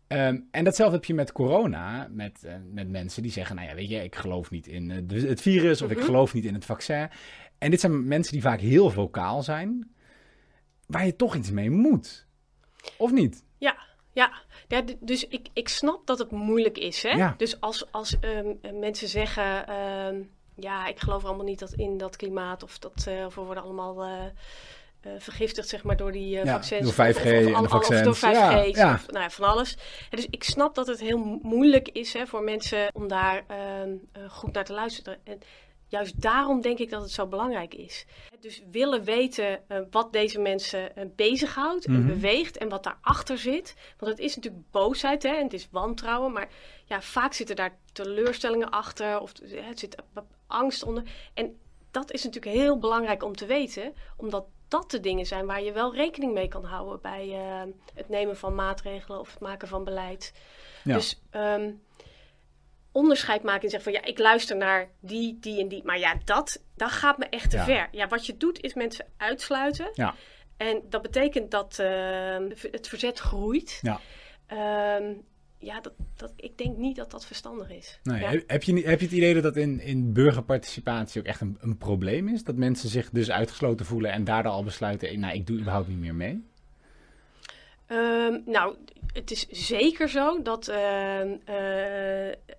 [0.08, 3.76] Ehm, en datzelfde heb je met corona, met, eh, met mensen die zeggen, nou ja,
[3.76, 6.06] weet je, ik geloof niet in eh, het virus of ik Mhm.
[6.06, 7.08] geloof niet in het vaccin.
[7.58, 9.92] En dit zijn mensen die vaak heel vocaal zijn,
[10.86, 12.28] waar je toch iets mee moet.
[12.98, 13.44] Of niet?
[13.58, 13.78] ja,
[14.12, 14.32] ja.
[14.74, 17.04] Ja dus ik, ik snap dat het moeilijk is.
[17.04, 17.10] Hè?
[17.10, 17.34] Ja.
[17.38, 20.22] Dus als, als ehm, eh, mensen zeggen, ehm,
[20.56, 23.64] ja, ik geloof allemaal niet dat in dat klimaat of, dat, eh, of we worden
[23.64, 24.04] allemaal...
[24.04, 24.26] eh,
[25.08, 26.96] uh, vergiftigd zeg maar, door die ja, vaccins.
[26.96, 28.08] Door 5G of, of, en de vaccins.
[28.08, 28.94] Of door 5G ja.
[28.94, 29.78] Of, nou ja, van alles.
[30.10, 34.30] En dus ik snap dat het heel moeilijk is hè, voor mensen om daar uh,
[34.30, 35.18] goed naar te luisteren.
[35.24, 35.40] En
[35.94, 38.06] juist daarom denk ik dat het zo belangrijk is.
[38.40, 42.08] Dus willen weten wat deze mensen bezighoudt en Mhm.
[42.08, 43.76] beweegt en wat daarachter zit.
[43.98, 46.32] Want het is natuurlijk boosheid hè, en het is wantrouwen.
[46.32, 46.50] Maar
[46.86, 49.96] ja, vaak zitten daar teleurstellingen achter of het zit
[50.48, 51.04] angst onder.
[51.34, 51.60] En
[51.92, 55.72] dat is natuurlijk heel belangrijk om te weten, omdat dat de dingen zijn waar je
[55.72, 57.28] wel rekening mee kan houden bij
[57.94, 60.34] het nemen van maatregelen of het maken van beleid.
[60.84, 60.94] Ja.
[60.94, 61.82] Dus um,
[62.94, 65.84] onderscheid maken en zeggen van ja, ik luister naar die, die en die.
[65.84, 67.66] Maar ja, dat, dat gaat me echt te Ja.
[67.66, 67.88] ver.
[67.92, 69.90] Ja, wat je doet is mensen uitsluiten.
[69.94, 70.16] Ja.
[70.58, 72.38] En dat betekent dat uh,
[72.72, 73.80] het verzet groeit.
[73.82, 74.00] Ja.
[74.98, 75.22] Um,
[75.58, 78.00] ja, dat, dat, ik denk niet dat dat verstandig is.
[78.04, 78.14] Ja.
[78.14, 81.42] heb, heb, je, niet- heb je het idee dat dat in, in burgerparticipatie ook echt
[81.42, 82.44] een, een probleem is?
[82.44, 86.00] Dat mensen zich dus uitgesloten voelen en daardoor al besluiten, nou, ik doe überhaupt niet
[86.00, 86.52] meer mee?
[87.94, 88.76] Um, nou,
[89.14, 91.36] het is zeker zo dat uh, uh,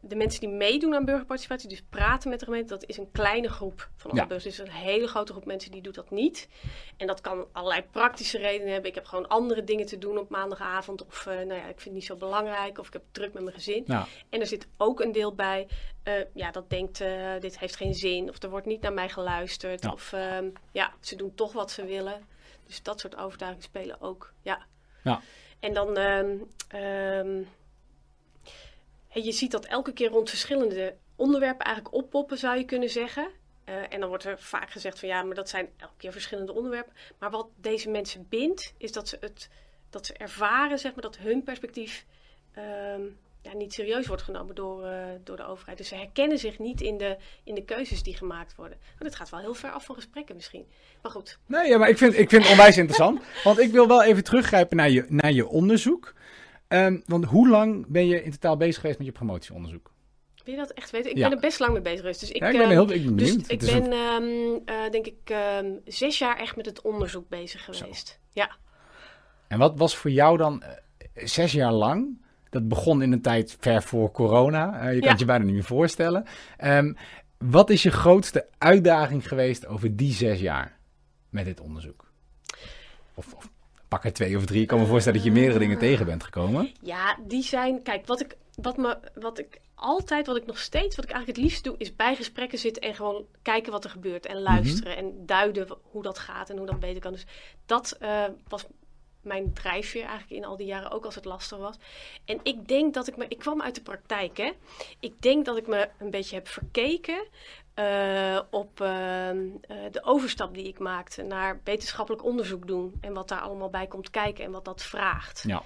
[0.01, 3.49] de mensen die meedoen aan burgerparticipatie, dus praten met de gemeente, dat is een kleine
[3.49, 4.27] groep van alle Ja.
[4.27, 4.57] burgers.
[4.57, 6.49] Dus een hele grote groep mensen die doet dat niet.
[6.97, 8.89] En dat kan allerlei praktische redenen hebben.
[8.89, 11.05] Ik heb gewoon andere dingen te doen op maandagavond.
[11.07, 12.79] Of uh, nou ja, ik vind het niet zo belangrijk.
[12.79, 13.85] Of ik heb druk met mijn gezin.
[14.31, 15.69] En er zit ook een deel bij,
[16.05, 17.05] uh, ja, dat denkt,
[17.41, 18.29] dit heeft geen zin.
[18.29, 19.83] Of er wordt niet naar mij geluisterd.
[19.83, 19.93] Ja.
[19.93, 22.27] Of um, ja, ze doen toch wat ze willen.
[22.67, 24.67] Dus dat soort overtuigingen spelen ook, ja.
[25.05, 25.21] Ja.
[25.61, 27.49] En dan, um,
[29.09, 33.29] je ziet dat elke keer rond verschillende onderwerpen eigenlijk oppoppen, zou je kunnen zeggen.
[33.69, 36.53] Uh, en dan wordt er vaak gezegd van ja, maar dat zijn elke keer verschillende
[36.53, 36.93] onderwerpen.
[37.19, 39.49] Maar wat deze mensen bindt, is dat ze, het,
[39.91, 42.05] dat ze ervaren, zeg maar, dat hun perspectief
[42.59, 45.79] um, ja, niet serieus wordt genomen door, uh, door de overheid.
[45.79, 48.79] Dus ze herkennen zich niet in de, in de keuzes die gemaakt worden.
[48.81, 50.67] Maar dat gaat wel heel ver af van gesprekken misschien.
[51.03, 51.39] Maar goed.
[51.47, 53.23] Nee, ja, maar ik vind, ik vind het onwijs interessant.
[53.45, 56.15] Want ik wil wel even teruggrijpen naar je, naar je onderzoek.
[56.69, 59.93] Um, want hoe lang ben je in totaal bezig geweest met je promotieonderzoek?
[60.45, 61.11] Wil je dat echt weten?
[61.11, 61.29] Ik Ja.
[61.29, 62.21] ben er best lang mee bezig geweest.
[62.21, 63.51] Dus ik, Ja, ik ben uh, heel ik ben dus benieuwd.
[63.51, 68.21] ik ben, um, uh, denk ik, um, zes jaar echt met het onderzoek bezig geweest.
[68.31, 68.57] Ja.
[69.49, 70.71] En wat was voor jou dan eh,
[71.27, 72.23] zes jaar lang?
[72.55, 74.81] Dat begon in een tijd ver voor corona.
[74.81, 75.11] Eh, je kan Ja.
[75.11, 76.25] het je bijna niet meer voorstellen.
[76.57, 76.93] Ehm,
[77.39, 80.79] wat is je grootste uitdaging geweest over die zes jaar
[81.29, 82.13] met dit onderzoek?
[83.15, 83.51] Of, of
[83.89, 84.63] pak er twee of drie.
[84.63, 86.71] Ik kan me voorstellen dat je meerdere dingen tegen bent gekomen.
[86.81, 87.83] Ja, die zijn.
[87.83, 91.39] Kijk, wat ik, wat me, wat ik altijd, wat ik nog steeds, wat ik eigenlijk
[91.39, 94.27] het liefst doe, is bij gesprekken zitten en gewoon kijken wat er gebeurt.
[94.27, 97.13] En luisteren en duiden hoe dat gaat en hoe dat beter kan.
[97.13, 97.27] Dus
[97.67, 98.67] dat eh, was
[99.25, 101.77] mijn drijfveer eigenlijk in al die jaren, ook als het lastig was.
[102.25, 104.53] En ik denk dat ik me, ik kwam uit de praktijk, hè.
[105.01, 107.27] Ik denk dat ik me een beetje heb verkeken
[107.75, 109.37] eh, op eh, eh,
[109.91, 112.95] de overstap die ik maakte naar wetenschappelijk onderzoek doen.
[113.01, 115.45] En wat daar allemaal bij komt kijken en wat dat vraagt.
[115.47, 115.63] Ja.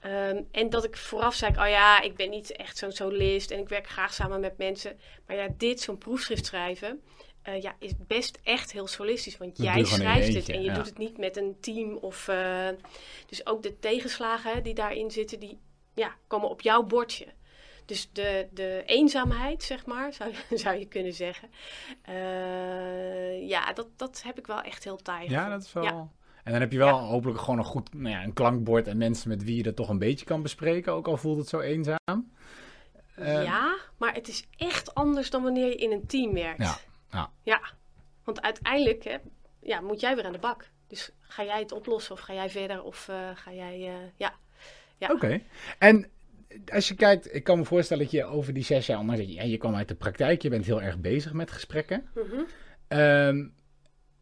[0.00, 3.58] Ehm, en dat ik vooraf zei, oh ja, ik ben niet echt zo'n solist en
[3.58, 4.98] ik werk graag samen met mensen.
[5.26, 7.02] Maar ja, dit, zo'n proefschrift schrijven,
[7.44, 9.36] eh, ja, is best echt heel solistisch.
[9.36, 10.74] Want Dat jij schrijft het en je ja.
[10.74, 11.96] doet het niet met een team.
[11.96, 12.68] Of, eh,
[13.26, 15.58] dus ook de tegenslagen die daarin zitten, die
[15.94, 17.26] ja, komen op jouw bordje.
[17.86, 21.48] Dus de, de eenzaamheid, zeg maar, zou, je- zou je kunnen zeggen.
[22.02, 25.84] Eh, ja, dat, dat heb ik wel echt heel taai Ja, dat is wel.
[25.84, 26.08] Ja.
[26.44, 27.02] En dan heb je wel Ja.
[27.04, 29.88] hopelijk gewoon een goed nou ja, een klankbord en mensen met wie je dat toch
[29.88, 32.32] een beetje kan bespreken, ook al voelt het zo eenzaam.
[33.16, 36.58] Ja, maar het is echt anders dan wanneer je in een team werkt.
[37.14, 37.60] Ja, ja.
[38.24, 39.16] Want uiteindelijk hè,
[39.60, 40.68] ja, moet jij weer aan de bak.
[40.86, 43.74] Dus ga jij het oplossen of ga jij verder of eh, ga jij...
[43.74, 44.34] eh, ja.
[44.98, 45.08] ja.
[45.10, 45.40] Oké.
[45.78, 46.10] En
[46.72, 49.42] als je kijkt, ik kan me voorstellen dat je over die zes jaar, je, ja,
[49.42, 52.08] je kwam uit de praktijk, je bent heel erg bezig met gesprekken.
[52.14, 52.42] Mhm.
[52.88, 53.46] Ehm,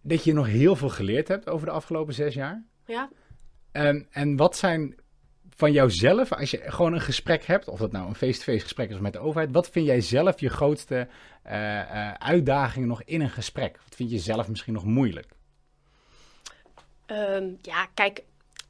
[0.03, 2.65] dat je nog heel veel geleerd hebt over de afgelopen zes jaar.
[2.87, 3.11] ja.
[3.73, 4.95] En, en wat zijn
[5.57, 8.99] van jouzelf, als je gewoon een gesprek hebt, of dat nou een face-to-face gesprek is
[8.99, 11.09] met de overheid, wat vind jij zelf je grootste
[11.43, 13.79] eh, uitdagingen nog in een gesprek?
[13.85, 15.27] Wat vind je zelf misschien nog moeilijk?
[17.07, 18.23] Ehm, ja, kijk,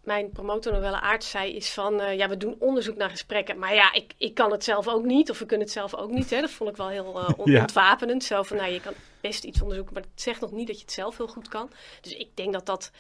[0.05, 3.59] mijn promotor Novelle Aert zei is van, eh, ja, we doen onderzoek naar gesprekken.
[3.59, 6.11] Maar ja, ik, ik kan het zelf ook niet, of we kunnen het zelf ook
[6.11, 6.31] niet.
[6.31, 6.41] Hè.
[6.41, 7.05] Dat vond ik wel heel
[7.37, 7.61] on- Ja.
[7.61, 8.25] ontwapenend.
[8.25, 10.83] Zo van, nou, je kan best iets onderzoeken, maar het zegt nog niet dat je
[10.85, 11.71] het zelf heel goed kan.
[12.01, 12.91] Dus ik denk dat dat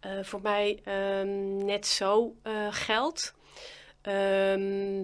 [0.00, 3.34] eh, voor mij ehm, net zo eh, geldt.
[4.02, 5.00] Ehm,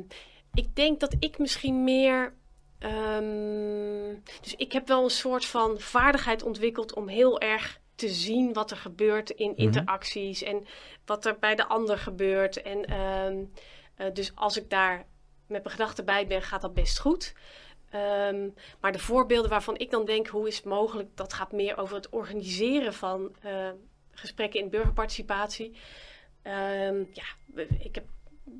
[0.55, 2.35] ik denk dat ik misschien meer...
[2.79, 8.53] ehm, dus ik heb wel een soort van vaardigheid ontwikkeld om heel erg te zien
[8.53, 9.61] wat er gebeurt in Mhm.
[9.61, 10.65] interacties en
[11.05, 12.63] wat er bij de ander gebeurt.
[12.63, 14.97] En eh, dus als ik daar
[15.47, 17.35] met mijn gedachten bij ben, gaat dat best goed.
[18.81, 21.97] Maar de voorbeelden waarvan ik dan denk, hoe is het mogelijk, dat gaat meer over
[21.97, 23.37] het organiseren van,
[24.15, 25.77] gesprekken in burgerparticipatie.
[26.43, 27.25] Ehm, ja,
[27.79, 28.05] ik heb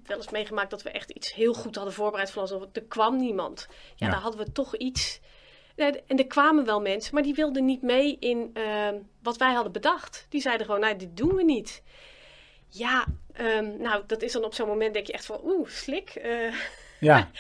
[0.05, 2.31] wel eens meegemaakt dat we echt iets heel goed hadden voorbereid.
[2.31, 3.67] Van alsof er kwam niemand.
[3.71, 3.75] Ja,
[4.07, 4.13] Ja.
[4.13, 5.21] daar hadden we toch iets.
[5.77, 9.73] En er kwamen wel mensen, maar die wilden niet mee in ehm, wat wij hadden
[9.73, 10.27] bedacht.
[10.29, 11.83] Die zeiden gewoon, nou, dit doen we niet.
[12.69, 16.09] Ja, ehm, nou, dat is dan op zo'n moment denk je echt van, oeh, slik.
[16.11, 16.55] eh.
[17.01, 17.31] Ja.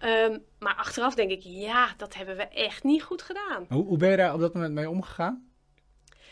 [0.58, 3.66] Maar achteraf denk ik, ja, dat hebben we echt niet goed gedaan.
[3.68, 5.47] Hoe, hoe ben je daar op dat moment mee omgegaan?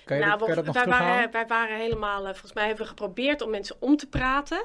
[0.06, 2.52] Kan je, nou, dat, kan je dat nog wij, waren, wij waren helemaal, eh, volgens
[2.52, 4.64] mij hebben we geprobeerd om mensen om te praten.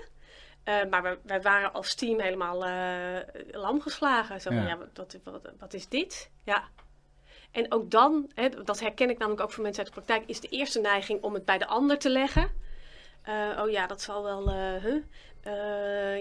[0.64, 4.42] Eh, maar wij, wij waren als team helemaal eh lam geslagen.
[4.42, 4.78] Zo van, Ja.
[4.94, 6.32] wat, wat, wat is dit?
[6.44, 6.64] Ja.
[7.52, 10.40] En ook dan, hè, dat herken ik namelijk ook van mensen uit de praktijk, is
[10.40, 12.50] de eerste neiging om het bij de ander te leggen.
[13.60, 14.52] Oh ja, dat zal wel.
[14.80, 15.04] huh?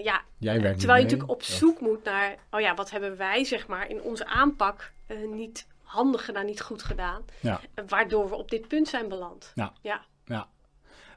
[0.03, 3.67] Ja, terwijl je natuurlijk op of- zoek moet naar, oh ja, wat hebben wij zeg
[3.67, 4.91] maar in onze aanpak
[5.25, 7.59] niet handig gedaan, niet goed gedaan, Ja.
[7.73, 9.51] eh, waardoor we op dit punt zijn beland.
[9.55, 9.73] Ja.
[9.81, 10.01] Ja.
[10.25, 10.47] Ja.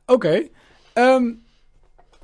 [0.07, 0.49] Oké.
[0.93, 1.33] Ehm,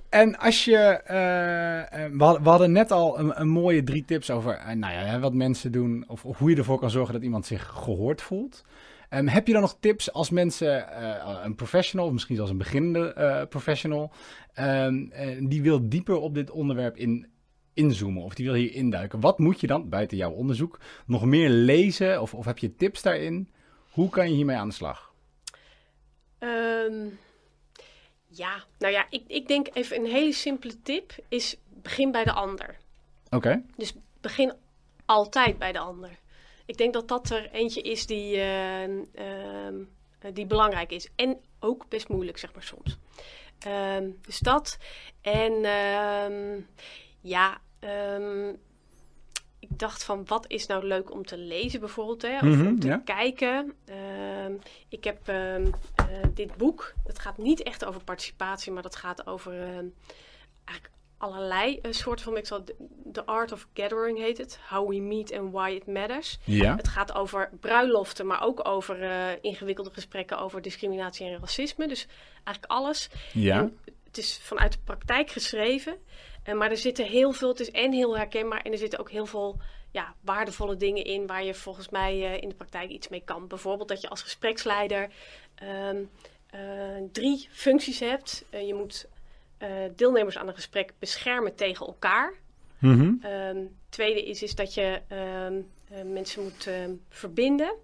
[0.09, 0.77] en als je...
[0.77, 5.35] eh, eh, we, hadden, net al een, een mooie drie tips over nou ja, wat
[5.35, 6.05] mensen doen...
[6.09, 8.65] Of, of hoe je ervoor kan zorgen dat iemand zich gehoord voelt.
[9.09, 11.03] Ehm, heb je dan nog tips als mensen,
[11.45, 12.07] een professional...
[12.07, 14.13] of misschien zelfs een beginnende professional...
[14.55, 17.27] ehm, eh, die wil dieper op dit onderwerp in,
[17.75, 18.23] inzoomen...
[18.23, 19.21] of die wil hier induiken.
[19.21, 20.79] Wat moet je dan, buiten jouw onderzoek...
[21.07, 23.49] nog meer lezen of, of heb je tips daarin?
[23.91, 25.13] Hoe kan je hiermee aan de slag?
[26.39, 27.09] Ehm,
[28.27, 32.33] ja, nou ja, ik, ik denk even een hele simpele tip is begin bij de
[32.33, 32.77] ander.
[33.31, 33.63] Oké.
[33.77, 34.53] Dus begin
[35.05, 36.19] altijd bij de ander.
[36.67, 39.75] Ik denk dat dat er eentje is die, eh, ehm,
[40.19, 41.09] eh, die belangrijk is.
[41.17, 42.99] En ook best moeilijk, zeg maar soms.
[43.59, 44.79] Ehm, dus dat.
[45.21, 46.61] En ehm,
[47.21, 48.49] ja, ehm,
[49.59, 52.37] ik dacht van wat is nou leuk om te lezen bijvoorbeeld, hè?
[52.37, 53.03] Of Mhm, om te ja.
[53.05, 53.75] kijken.
[53.85, 54.53] Ehm,
[54.89, 56.93] ik heb ehm, eh, dit boek.
[57.07, 59.53] Het gaat niet echt over participatie, maar dat gaat over
[60.65, 62.37] eigenlijk allerlei eh, soorten van.
[62.37, 62.65] Ik zal
[63.13, 64.59] The Art of Gathering heet het.
[64.69, 66.39] How we meet and why it matters.
[66.45, 66.77] Ja.
[66.77, 71.89] Het gaat over bruiloften, maar ook over eh, ingewikkelde gesprekken over discriminatie en racisme.
[71.89, 72.07] Dus
[72.45, 73.11] eigenlijk alles.
[73.33, 73.59] Ja.
[73.59, 73.79] En
[74.11, 75.97] het is vanuit de praktijk geschreven.
[76.43, 79.11] eh, maar er zitten heel veel, het is en heel herkenbaar en er zitten ook
[79.11, 83.09] heel veel ja, waardevolle dingen in waar je volgens mij eh, in de praktijk iets
[83.09, 83.47] mee kan.
[83.47, 85.09] Bijvoorbeeld dat je als gespreksleider
[85.55, 86.03] ehm,
[86.51, 86.61] eh,
[87.13, 88.45] drie functies hebt.
[88.51, 89.09] Je moet
[89.97, 92.35] deelnemers aan een gesprek beschermen tegen elkaar.
[93.23, 96.71] Ehm, tweede is, is dat je ehm, eh, mensen moet
[97.09, 97.75] verbinden.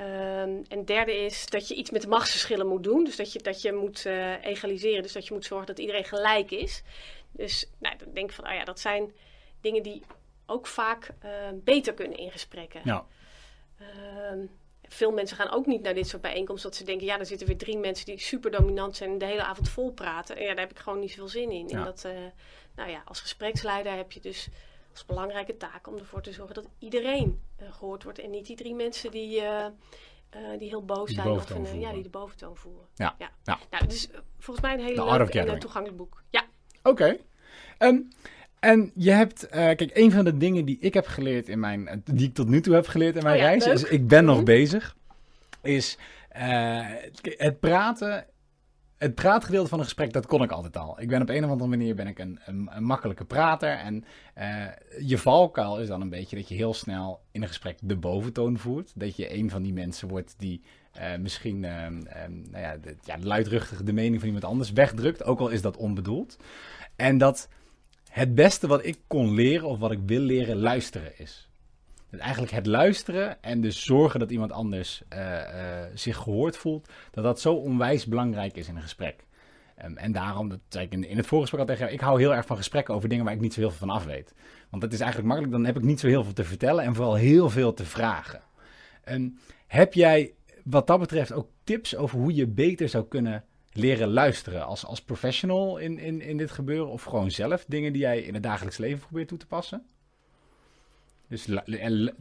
[0.00, 3.04] Ehm, en derde is dat je iets met de machtsverschillen moet doen.
[3.04, 5.02] Dus dat je, dat je moet eh, egaliseren.
[5.02, 6.82] Dus dat je moet zorgen dat iedereen gelijk is.
[7.30, 9.12] Dus nou, dan denk ik van, oh ja, dat zijn
[9.60, 10.02] dingen die
[10.46, 12.80] ook vaak ehm, beter kunnen in gesprekken.
[12.84, 13.06] Ja.
[13.78, 14.46] Ehm,
[14.82, 16.70] veel mensen gaan ook niet naar dit soort bijeenkomsten.
[16.70, 19.24] Dat ze denken, ja, er zitten weer drie mensen die super dominant zijn en de
[19.24, 20.36] hele avond vol praten.
[20.36, 21.68] En ja, daar heb ik gewoon niet zoveel zin in.
[21.68, 21.78] Ja.
[21.78, 22.12] En dat, eh,
[22.76, 24.48] nou ja, als gespreksleider heb je dus
[24.92, 28.18] als belangrijke taak om ervoor te zorgen dat iedereen eh, gehoord wordt.
[28.18, 29.64] En niet die drie mensen die, eh,
[30.30, 31.28] eh, die heel boos Die zijn.
[31.28, 32.86] Of een, ja, die de boventoon voeren.
[32.94, 33.30] Ja, ja.
[33.44, 33.58] ja.
[33.70, 36.22] Nou, dus volgens mij een hele toegankelijk boek.
[36.30, 36.44] Ja.
[36.82, 37.16] Oké.
[37.78, 37.98] Ehm,
[38.60, 42.28] en je hebt, kijk, een van de dingen die ik heb geleerd in mijn, die
[42.28, 43.74] ik tot nu toe heb geleerd in mijn Oh ja, reis, leuk.
[43.74, 44.44] is ik ben nog Mhm.
[44.44, 44.96] bezig,
[45.62, 45.98] is
[47.38, 48.26] het praten.
[49.00, 51.00] Het praatgedeelte van een gesprek, dat kon ik altijd al.
[51.00, 53.70] Ik ben op een of andere manier ben ik een, een, makkelijke prater.
[53.70, 54.66] En eh,
[54.98, 58.58] je valkuil is dan een beetje dat je heel snel in een gesprek de boventoon
[58.58, 58.92] voert.
[58.94, 61.98] Dat je een van die mensen wordt die eh, misschien ehm,
[62.50, 65.24] nou ja, de, ja, luidruchtig de mening van iemand anders wegdrukt.
[65.24, 66.36] Ook al is dat onbedoeld.
[66.96, 67.48] En dat
[68.10, 71.49] het beste wat ik kon leren, of wat ik wil leren, luisteren is.
[72.10, 76.88] Dus eigenlijk het luisteren en dus zorgen dat iemand anders eh, eh, zich gehoord voelt,
[77.10, 79.24] dat dat zo onwijs belangrijk is in een gesprek.
[79.76, 82.20] Ehm, en daarom, dat zei ik in, in het voorgesprek al tegen jou, ik hou
[82.20, 84.34] heel erg van gesprekken over dingen waar ik niet zo heel veel van af weet.
[84.70, 86.94] Want dat is eigenlijk makkelijk, dan heb ik niet zo heel veel te vertellen en
[86.94, 88.40] vooral heel veel te vragen.
[89.04, 89.28] Ehm,
[89.66, 94.66] heb jij wat dat betreft ook tips over hoe je beter zou kunnen leren luisteren
[94.66, 96.90] als, als professional in, in, in dit gebeuren?
[96.90, 99.86] Of gewoon zelf dingen die jij in het dagelijks leven probeert toe te passen?
[101.30, 101.46] Dus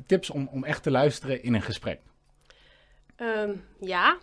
[0.05, 1.99] tips om, om echt te luisteren in een gesprek.
[3.15, 4.17] Ehm, ja.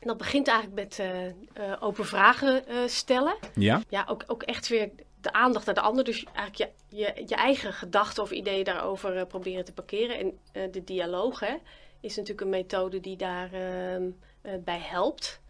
[0.00, 1.34] Dat begint eigenlijk met eh, eh,
[1.80, 3.36] open vragen eh, stellen.
[3.54, 3.82] Ja?
[3.88, 6.04] ja, ook, ook echt weer de aandacht naar de ander.
[6.04, 10.18] Dus eigenlijk je, je, je eigen gedachten of ideeën daarover proberen te parkeren.
[10.52, 11.56] En de dialoog hè,
[12.00, 14.10] is natuurlijk een methode die daar ehm,
[14.40, 15.40] eh, bij helpt.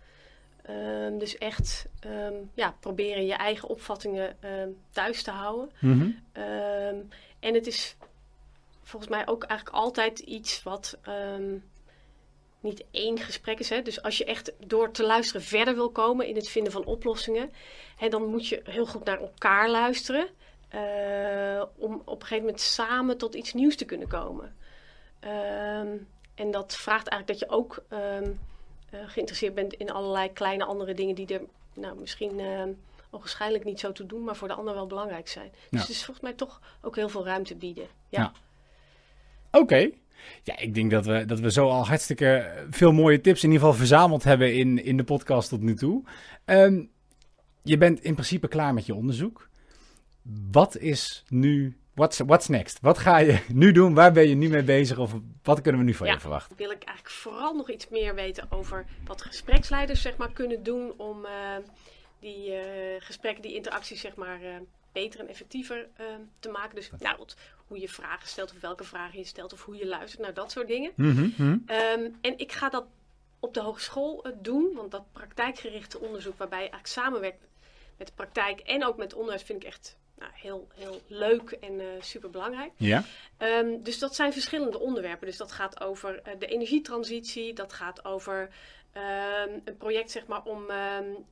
[0.63, 1.89] Ehm, dus echt
[2.55, 4.37] ja, proberen je eigen opvattingen
[4.93, 5.71] thuis te houden.
[6.33, 6.97] Ehm,
[7.41, 7.97] en het is
[8.87, 11.57] volgens mij ook eigenlijk altijd iets wat, ehm,
[12.61, 13.69] niet één gesprek is.
[13.71, 13.83] Hè.
[13.83, 17.53] Dus als je echt door te luisteren verder wil komen in het vinden van oplossingen,
[17.97, 20.29] hè, dan moet je heel goed naar elkaar luisteren.
[20.69, 24.57] eh, om op een gegeven moment samen tot iets nieuws te kunnen komen.
[25.21, 25.97] Ehm,
[26.35, 28.31] en dat vraagt eigenlijk dat je ook ehm,
[28.91, 31.41] eh, geïnteresseerd bent in allerlei kleine andere dingen die er
[31.75, 32.41] nou, misschien
[33.11, 35.53] ogenschijnlijk niet zo toe doen, maar voor de ander wel belangrijk zijn.
[35.71, 37.89] Dus het is volgens mij toch ook heel veel ruimte bieden.
[38.09, 38.21] Ja.
[38.21, 38.33] Ja.
[39.59, 39.91] Oké.
[40.43, 43.65] Ja, ik denk dat we, dat we zo al hartstikke veel mooie tips in ieder
[43.67, 46.03] geval verzameld hebben in, in de podcast tot nu toe.
[46.45, 46.83] Ehm,
[47.63, 49.49] je bent in principe klaar met je onderzoek.
[50.51, 52.79] Wat is nu, what's, what's next?
[52.81, 53.95] Wat ga je nu doen?
[53.95, 54.99] Waar ben je nu mee bezig?
[54.99, 56.13] Of wat kunnen we nu van Ja.
[56.13, 56.57] je verwachten?
[56.57, 60.93] wil ik eigenlijk vooral nog iets meer weten over wat gespreksleiders zeg maar, kunnen doen
[60.97, 61.33] om eh,
[62.21, 62.61] die eh,
[62.99, 64.55] gesprekken, die interacties zeg maar, eh,
[65.01, 66.07] beter en effectiever eh,
[66.39, 66.75] te maken.
[66.75, 69.87] Dus nou, wat- hoe je vragen stelt of welke vragen je stelt of hoe je
[69.87, 70.93] luistert, nou dat soort dingen.
[70.97, 71.59] Mhm, mhm.
[71.67, 72.85] Ehm, en ik ga dat
[73.41, 77.43] op de hogeschool eh, doen, want dat praktijkgerichte onderzoek waarbij je eigenlijk samenwerkt
[77.99, 81.81] met de praktijk en ook met onderwijs vind ik echt nou, heel, heel leuk en
[81.81, 82.71] eh super belangrijk.
[82.77, 83.05] Ja?
[83.37, 85.27] Ehm, dus dat zijn verschillende onderwerpen.
[85.27, 88.49] Dus dat gaat over eh, de energietransitie, dat gaat over
[88.97, 91.27] ehm, een project zeg maar, om een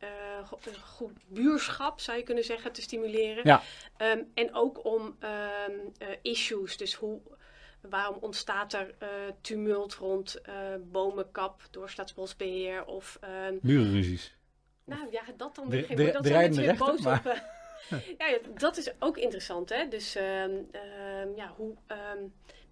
[0.84, 3.42] goed buurschap, zou je kunnen zeggen, te stimuleren.
[3.44, 3.62] Ja.
[3.96, 7.20] Ehm, en ook om eh, issues, dus hoe,
[7.80, 9.08] waarom ontstaat er eh,
[9.40, 10.40] tumult rond
[10.80, 13.18] bomenkap door Staatsbosbeheer of...
[13.60, 14.36] Burenruzies.
[14.84, 16.10] nou ja, dat dan weer de-.
[16.12, 17.26] Dat de zijn mensen weer op.
[17.26, 18.08] eh.
[18.18, 19.88] ja, dat is ook interessant, hè.
[19.88, 20.12] Dus
[21.36, 21.74] ja, hoe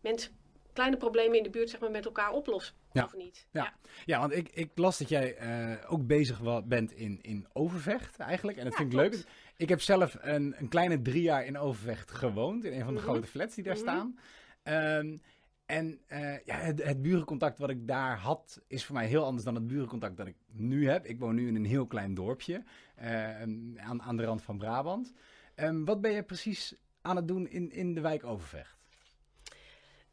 [0.00, 0.40] mensen
[0.72, 2.74] kleine problemen in de buurt zeg maar, met elkaar oplossen.
[2.92, 3.04] Ja.
[3.04, 3.46] Of niet.
[3.50, 3.72] Ja.
[4.04, 8.58] Ja, want ik, ik las dat jij eh, ook bezig bent in, in Overvecht eigenlijk.
[8.58, 9.14] En dat Ja, vind ik klopt.
[9.14, 9.24] leuk.
[9.56, 12.64] Ik heb zelf een, een kleine drie jaar in Overvecht gewoond.
[12.64, 13.08] In een van de Mhm.
[13.10, 13.82] grote flats die daar Mhm.
[13.82, 14.18] staan.
[14.62, 15.16] Ehm,
[15.66, 19.44] en eh, ja, het, het burencontact wat ik daar had, is voor mij heel anders
[19.44, 21.06] dan het burencontact dat ik nu heb.
[21.06, 23.40] Ik woon nu in een heel klein dorpje eh,
[23.82, 25.12] aan, aan de rand van Brabant.
[25.54, 28.80] Ehm, wat ben je precies aan het doen in, in de wijk Overvecht?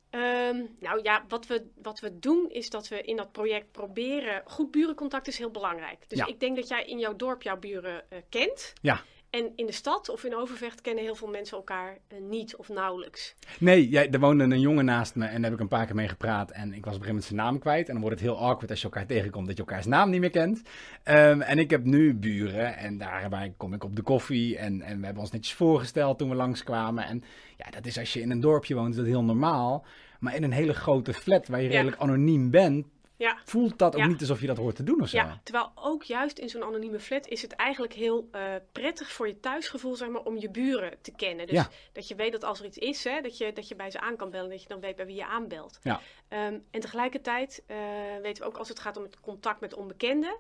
[0.10, 4.42] Ehm, nou ja, wat we, wat we doen is dat we in dat project proberen...
[4.46, 6.10] Goed burencontact is heel belangrijk.
[6.10, 6.26] Dus Ja.
[6.26, 8.74] ik denk dat jij in jouw dorp jouw buren eh, kent.
[8.82, 9.02] Ja.
[9.30, 12.70] En in de stad of in Overvecht kennen heel veel mensen elkaar eh, niet of
[12.70, 13.36] nauwelijks.
[13.60, 15.96] Nee, jij, er woonde een jongen naast me en daar heb ik een paar keer
[15.96, 16.52] mee gepraat.
[16.52, 17.88] En ik was op een gegeven moment zijn naam kwijt.
[17.88, 20.20] En dan wordt het heel awkward als je elkaar tegenkomt dat je elkaars naam niet
[20.20, 20.62] meer kent.
[21.04, 24.58] Ehm, en ik heb nu buren en daarbij kom ik op de koffie.
[24.58, 27.04] En, en we hebben ons netjes voorgesteld toen we langskwamen.
[27.06, 27.24] En
[27.58, 29.86] ja, dat is als je in een dorpje woont, is dat heel normaal.
[30.20, 31.74] Maar in een hele grote flat waar je Ja.
[31.74, 32.86] redelijk anoniem bent,
[33.20, 33.38] Ja.
[33.46, 34.08] voelt dat ook Ja.
[34.08, 35.18] niet alsof je dat hoort te doen of zo.
[35.18, 39.28] Ja, terwijl ook juist in zo'n anonieme flat is het eigenlijk heel eh, prettig voor
[39.28, 41.48] je thuisgevoel, zeg maar, om je buren te kennen.
[41.48, 41.70] Dus Ja.
[41.94, 44.00] dat je weet dat als er iets is, hè, dat, je, dat je bij ze
[44.00, 45.80] aan kan bellen, dat je dan weet bij wie je aanbelt.
[45.84, 46.00] Ja.
[46.28, 47.78] Ehm, en tegelijkertijd eh,
[48.22, 50.38] weten we ook als het gaat om het contact met onbekenden,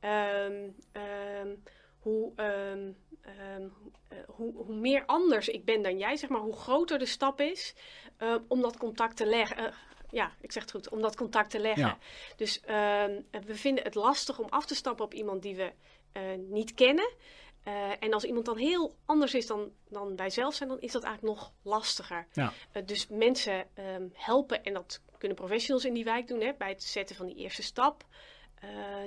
[0.00, 1.54] ehm, ehm,
[1.98, 2.46] hoe, eh,
[4.26, 7.74] hoe, hoe meer anders ik ben dan jij, zeg maar, hoe groter de stap is
[8.48, 9.72] om dat contact te leggen.
[10.10, 11.86] Ja, ik zeg het goed, om dat contact te leggen.
[11.86, 11.98] Ja.
[12.36, 15.72] Dus ehm, we vinden het lastig om af te stappen op iemand die we
[16.12, 17.10] eh, niet kennen.
[17.62, 20.92] Eh, en als iemand dan heel anders is dan, dan wij zelf zijn, dan is
[20.92, 22.26] dat eigenlijk nog lastiger.
[22.32, 22.52] Ja.
[22.72, 26.68] Eh, dus mensen ehm, helpen, en dat kunnen professionals in die wijk doen, hè, bij
[26.68, 28.04] het zetten van die eerste stap.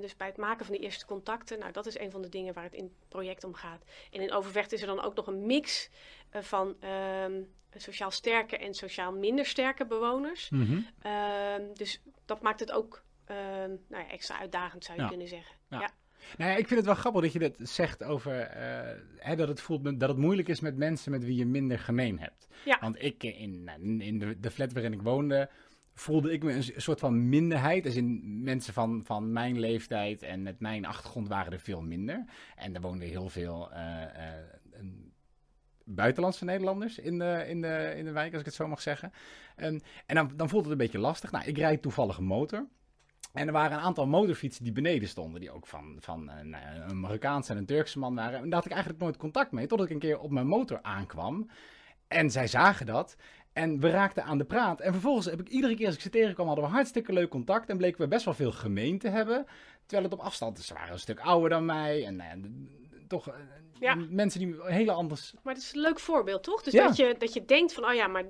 [0.02, 1.60] Dus bij het maken van de eerste contacten.
[1.60, 3.84] Nou, dat is een van de dingen waar het in het project om gaat.
[4.12, 5.90] En in Overvecht is er dan ook nog een mix
[6.32, 7.42] van ehm,
[7.76, 10.50] sociaal sterke en sociaal minder sterke bewoners.
[10.50, 10.80] Mhm.
[11.02, 15.10] Ehm, dus dat maakt het ook ehm, nou ja, extra uitdagend, zou je Ja.
[15.10, 15.56] kunnen zeggen.
[15.70, 15.80] Ja.
[15.80, 15.90] Ja.
[16.38, 19.48] Nou ja, ik vind het wel grappig dat je dat zegt over eh, hè, dat
[19.48, 22.48] het voelt dat het moeilijk is met mensen met wie je minder gemeen hebt.
[22.66, 22.78] Ja.
[22.82, 23.70] Want ik eh, in,
[24.02, 25.50] in de, de flat waarin ik woonde,
[25.94, 27.84] voelde ik me een, soort van minderheid.
[27.84, 32.26] Dus in mensen van, van mijn leeftijd en met mijn achtergrond waren er veel minder.
[32.56, 34.44] En er woonden heel veel eh, eh,
[35.96, 39.12] buitenlandse Nederlanders in de, in, de, in de wijk, als ik het zo mag zeggen.
[39.56, 41.32] En, en dan, dan voelt het een beetje lastig.
[41.32, 42.68] Nou, ik rijd toevallig een motor.
[43.34, 46.64] En er waren een aantal motorfietsen die beneden stonden, die ook van, van eh, nou
[46.90, 48.40] een Marokkaanse en een Turkse man waren.
[48.40, 50.82] En daar had ik eigenlijk nooit contact mee, totdat ik een keer op mijn motor
[50.82, 51.50] aankwam.
[52.08, 53.16] En zij zagen dat.
[53.54, 54.82] En we raakten aan de praat.
[54.82, 57.70] En vervolgens heb ik iedere keer als ik ze tegenkwam, hadden we hartstikke leuk contact.
[57.70, 59.46] En bleken we best wel veel gemeen te hebben.
[59.86, 62.06] Terwijl het op afstand, ze waren een stuk ouder dan mij.
[62.06, 62.81] En ja, d-
[63.12, 63.34] toch eh,
[63.80, 63.96] Ja.
[64.10, 65.34] mensen die hele anders...
[65.44, 66.64] Maar dat is een leuk voorbeeld, toch?
[66.64, 66.88] Dus Ja.
[66.88, 68.24] dat, je, dat je denkt van, oh ja, maar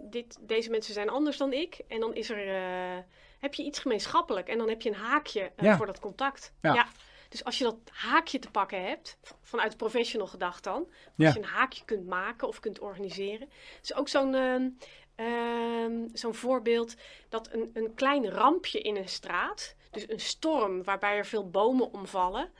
[0.00, 1.80] dit, deze mensen zijn anders dan ik.
[1.88, 3.02] En dan is er, eh,
[3.38, 4.48] heb je iets gemeenschappelijk.
[4.48, 6.52] En dan heb je een haakje eh, voor dat contact.
[6.62, 6.86] Ja.
[7.28, 10.74] Dus als je dat haakje te pakken hebt, vanuit professional gedacht dan.
[10.86, 11.28] Als Ja.
[11.32, 13.48] je een haakje kunt maken of kunt organiseren.
[13.80, 14.68] Dus ook zo'n ehm,
[15.14, 16.94] Ehm, Zo'n voorbeeld
[17.28, 21.92] dat een, een klein rampje in een straat, dus een storm waarbij er veel bomen
[21.92, 22.50] omvallen,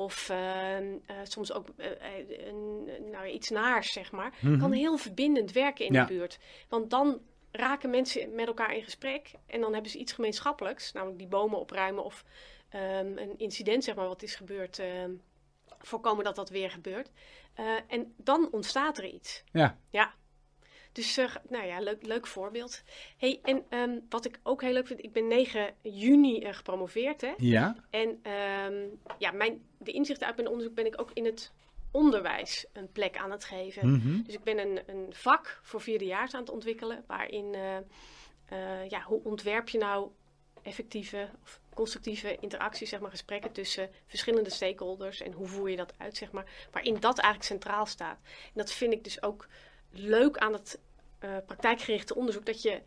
[0.00, 2.54] of ehm, eh, soms ook eh, eh,
[3.10, 6.04] nou, iets naars, zeg maar, kan heel verbindend werken in Ja.
[6.04, 6.38] de buurt.
[6.68, 7.20] Want dan
[7.52, 11.58] raken mensen met elkaar in gesprek en dan hebben ze iets gemeenschappelijks, namelijk die bomen
[11.58, 12.24] opruimen of
[12.68, 15.10] ehm, een incident, zeg maar, wat is gebeurd, ehm,
[15.78, 17.10] voorkomen dat dat weer gebeurt.
[17.88, 19.44] En dan ontstaat er iets.
[19.52, 19.78] Ja.
[19.90, 20.14] Ja.
[20.92, 22.82] Dus, eh, nou ja, leuk, leuk voorbeeld.
[23.16, 27.20] Hey, en ehm, wat ik ook heel leuk vind, ik ben 9 juni eh, gepromoveerd,
[27.20, 27.32] hè.
[27.36, 27.76] Ja.
[27.90, 28.86] En ehm,
[29.18, 31.52] ja, mijn, de inzichten uit mijn onderzoek ben ik ook in het
[31.90, 33.90] onderwijs een plek aan het geven.
[33.90, 34.22] Mhm.
[34.22, 37.54] Dus ik ben een, een vak voor vierdejaars aan het ontwikkelen, waarin,
[38.46, 40.10] eh, ja, hoe ontwerp je nou
[40.62, 45.94] effectieve of constructieve interacties, zeg maar, gesprekken tussen verschillende stakeholders en hoe voer je dat
[45.98, 48.18] uit, zeg maar, waarin dat eigenlijk centraal staat.
[48.24, 49.48] En dat vind ik dus ook
[49.90, 50.78] leuk aan het
[51.18, 52.80] eh, praktijkgerichte onderzoek, dat je,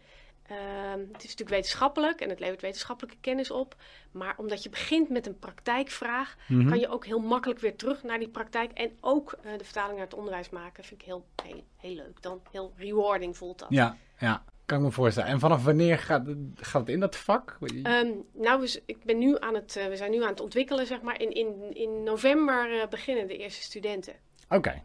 [0.47, 3.75] ehm, het is natuurlijk wetenschappelijk en het levert wetenschappelijke kennis op,
[4.11, 6.67] maar omdat je begint met een praktijkvraag, Mhm.
[6.69, 9.93] kan je ook heel makkelijk weer terug naar die praktijk en ook eh, de vertaling
[9.97, 10.83] naar het onderwijs maken.
[10.83, 12.21] Vind ik heel, heel, heel leuk.
[12.21, 13.67] Dan heel rewarding voelt dat.
[13.71, 14.43] Ja, ja.
[14.65, 15.29] Kan ik me voorstellen.
[15.29, 17.57] En vanaf wanneer gaat het, gaat het in dat vak?
[17.83, 20.39] Ehm, nou, we, z- ik ben nu aan het, eh, we zijn nu aan het
[20.41, 21.21] ontwikkelen, zeg maar.
[21.21, 24.13] In, in, in november beginnen de eerste studenten.
[24.49, 24.81] Oké.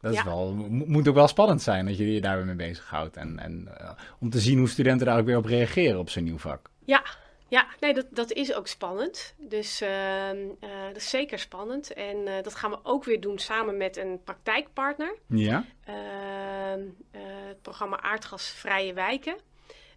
[0.00, 0.24] Dat is Ja.
[0.24, 3.16] wel, mo- moet ook wel spannend zijn dat je je daar weer mee bezighoudt.
[3.16, 3.90] En, en eh,
[4.20, 6.70] om te zien hoe studenten daar ook weer op reageren op zo'n nieuw vak.
[6.84, 7.02] Ja,
[7.48, 9.34] ja nee, dat, dat is ook spannend.
[9.38, 11.92] Dus ehm, eh, dat is zeker spannend.
[11.92, 15.16] En eh, dat gaan we ook weer doen samen met een praktijkpartner.
[15.26, 15.64] Ja?
[15.84, 16.80] Ehm,
[17.10, 19.36] eh, het programma Aardgasvrije Wijken.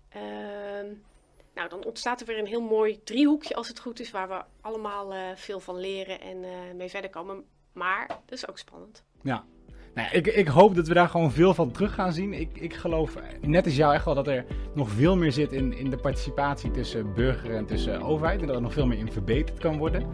[0.09, 0.85] Ehm,
[1.55, 4.41] nou, dan ontstaat er weer een heel mooi driehoekje als het goed is, waar we
[4.61, 6.45] allemaal veel van leren en
[6.77, 7.43] mee verder komen.
[7.73, 9.03] Maar dat is ook spannend.
[9.21, 9.43] Ja.
[9.93, 12.33] Nou, ik, ik hoop dat we daar gewoon veel van terug gaan zien.
[12.33, 15.51] Ik, ik geloof, eh, net als jou, echt wel dat er nog veel meer zit
[15.51, 18.41] in, in de participatie tussen burger en tussen overheid.
[18.41, 20.05] En dat er nog veel meer in verbeterd kan worden.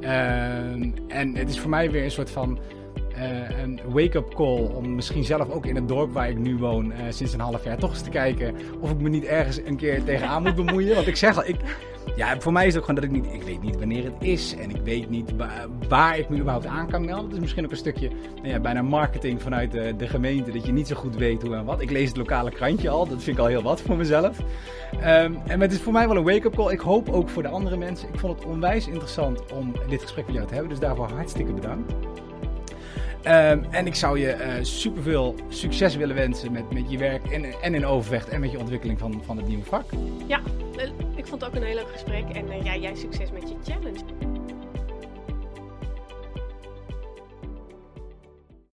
[0.00, 2.58] Ehm, en het is voor mij weer een soort van
[3.14, 6.92] eh, een wake-up call om misschien zelf ook in het dorp waar ik nu woon
[6.92, 9.76] eh, sinds een half jaar toch eens te kijken of ik me niet ergens een
[9.76, 10.94] keer tegenaan moet bemoeien.
[10.94, 11.56] Want ik zeg al, ik,
[12.16, 14.14] ja, voor mij is het ook gewoon dat ik niet, ik weet niet wanneer het
[14.18, 17.24] is en ik weet niet wa- waar ik me überhaupt aan kan melden.
[17.24, 20.66] Het is misschien ook een stukje, nou ja, bijna marketing vanuit de, de gemeente, dat
[20.66, 21.80] je niet zo goed weet hoe en wat.
[21.80, 24.38] Ik lees het lokale krantje al, dat vind ik al heel wat voor mezelf.
[25.00, 26.72] Ehm, en het is voor mij wel een wake-up call.
[26.72, 28.08] Ik hoop ook voor de andere mensen.
[28.08, 31.52] Ik vond het onwijs interessant om dit gesprek met jou te hebben, dus daarvoor hartstikke
[31.52, 31.92] bedankt.
[33.26, 37.44] Ehm, en ik zou je eh superveel succes willen wensen met, met je werk en,
[37.62, 39.84] en in Overvecht en met je ontwikkeling van, van het nieuwe vak.
[40.26, 40.40] Ja,
[40.76, 42.24] eh, ik vond het ook een heel leuk gesprek.
[42.32, 44.35] En eh, ja, jij succes met je challenge.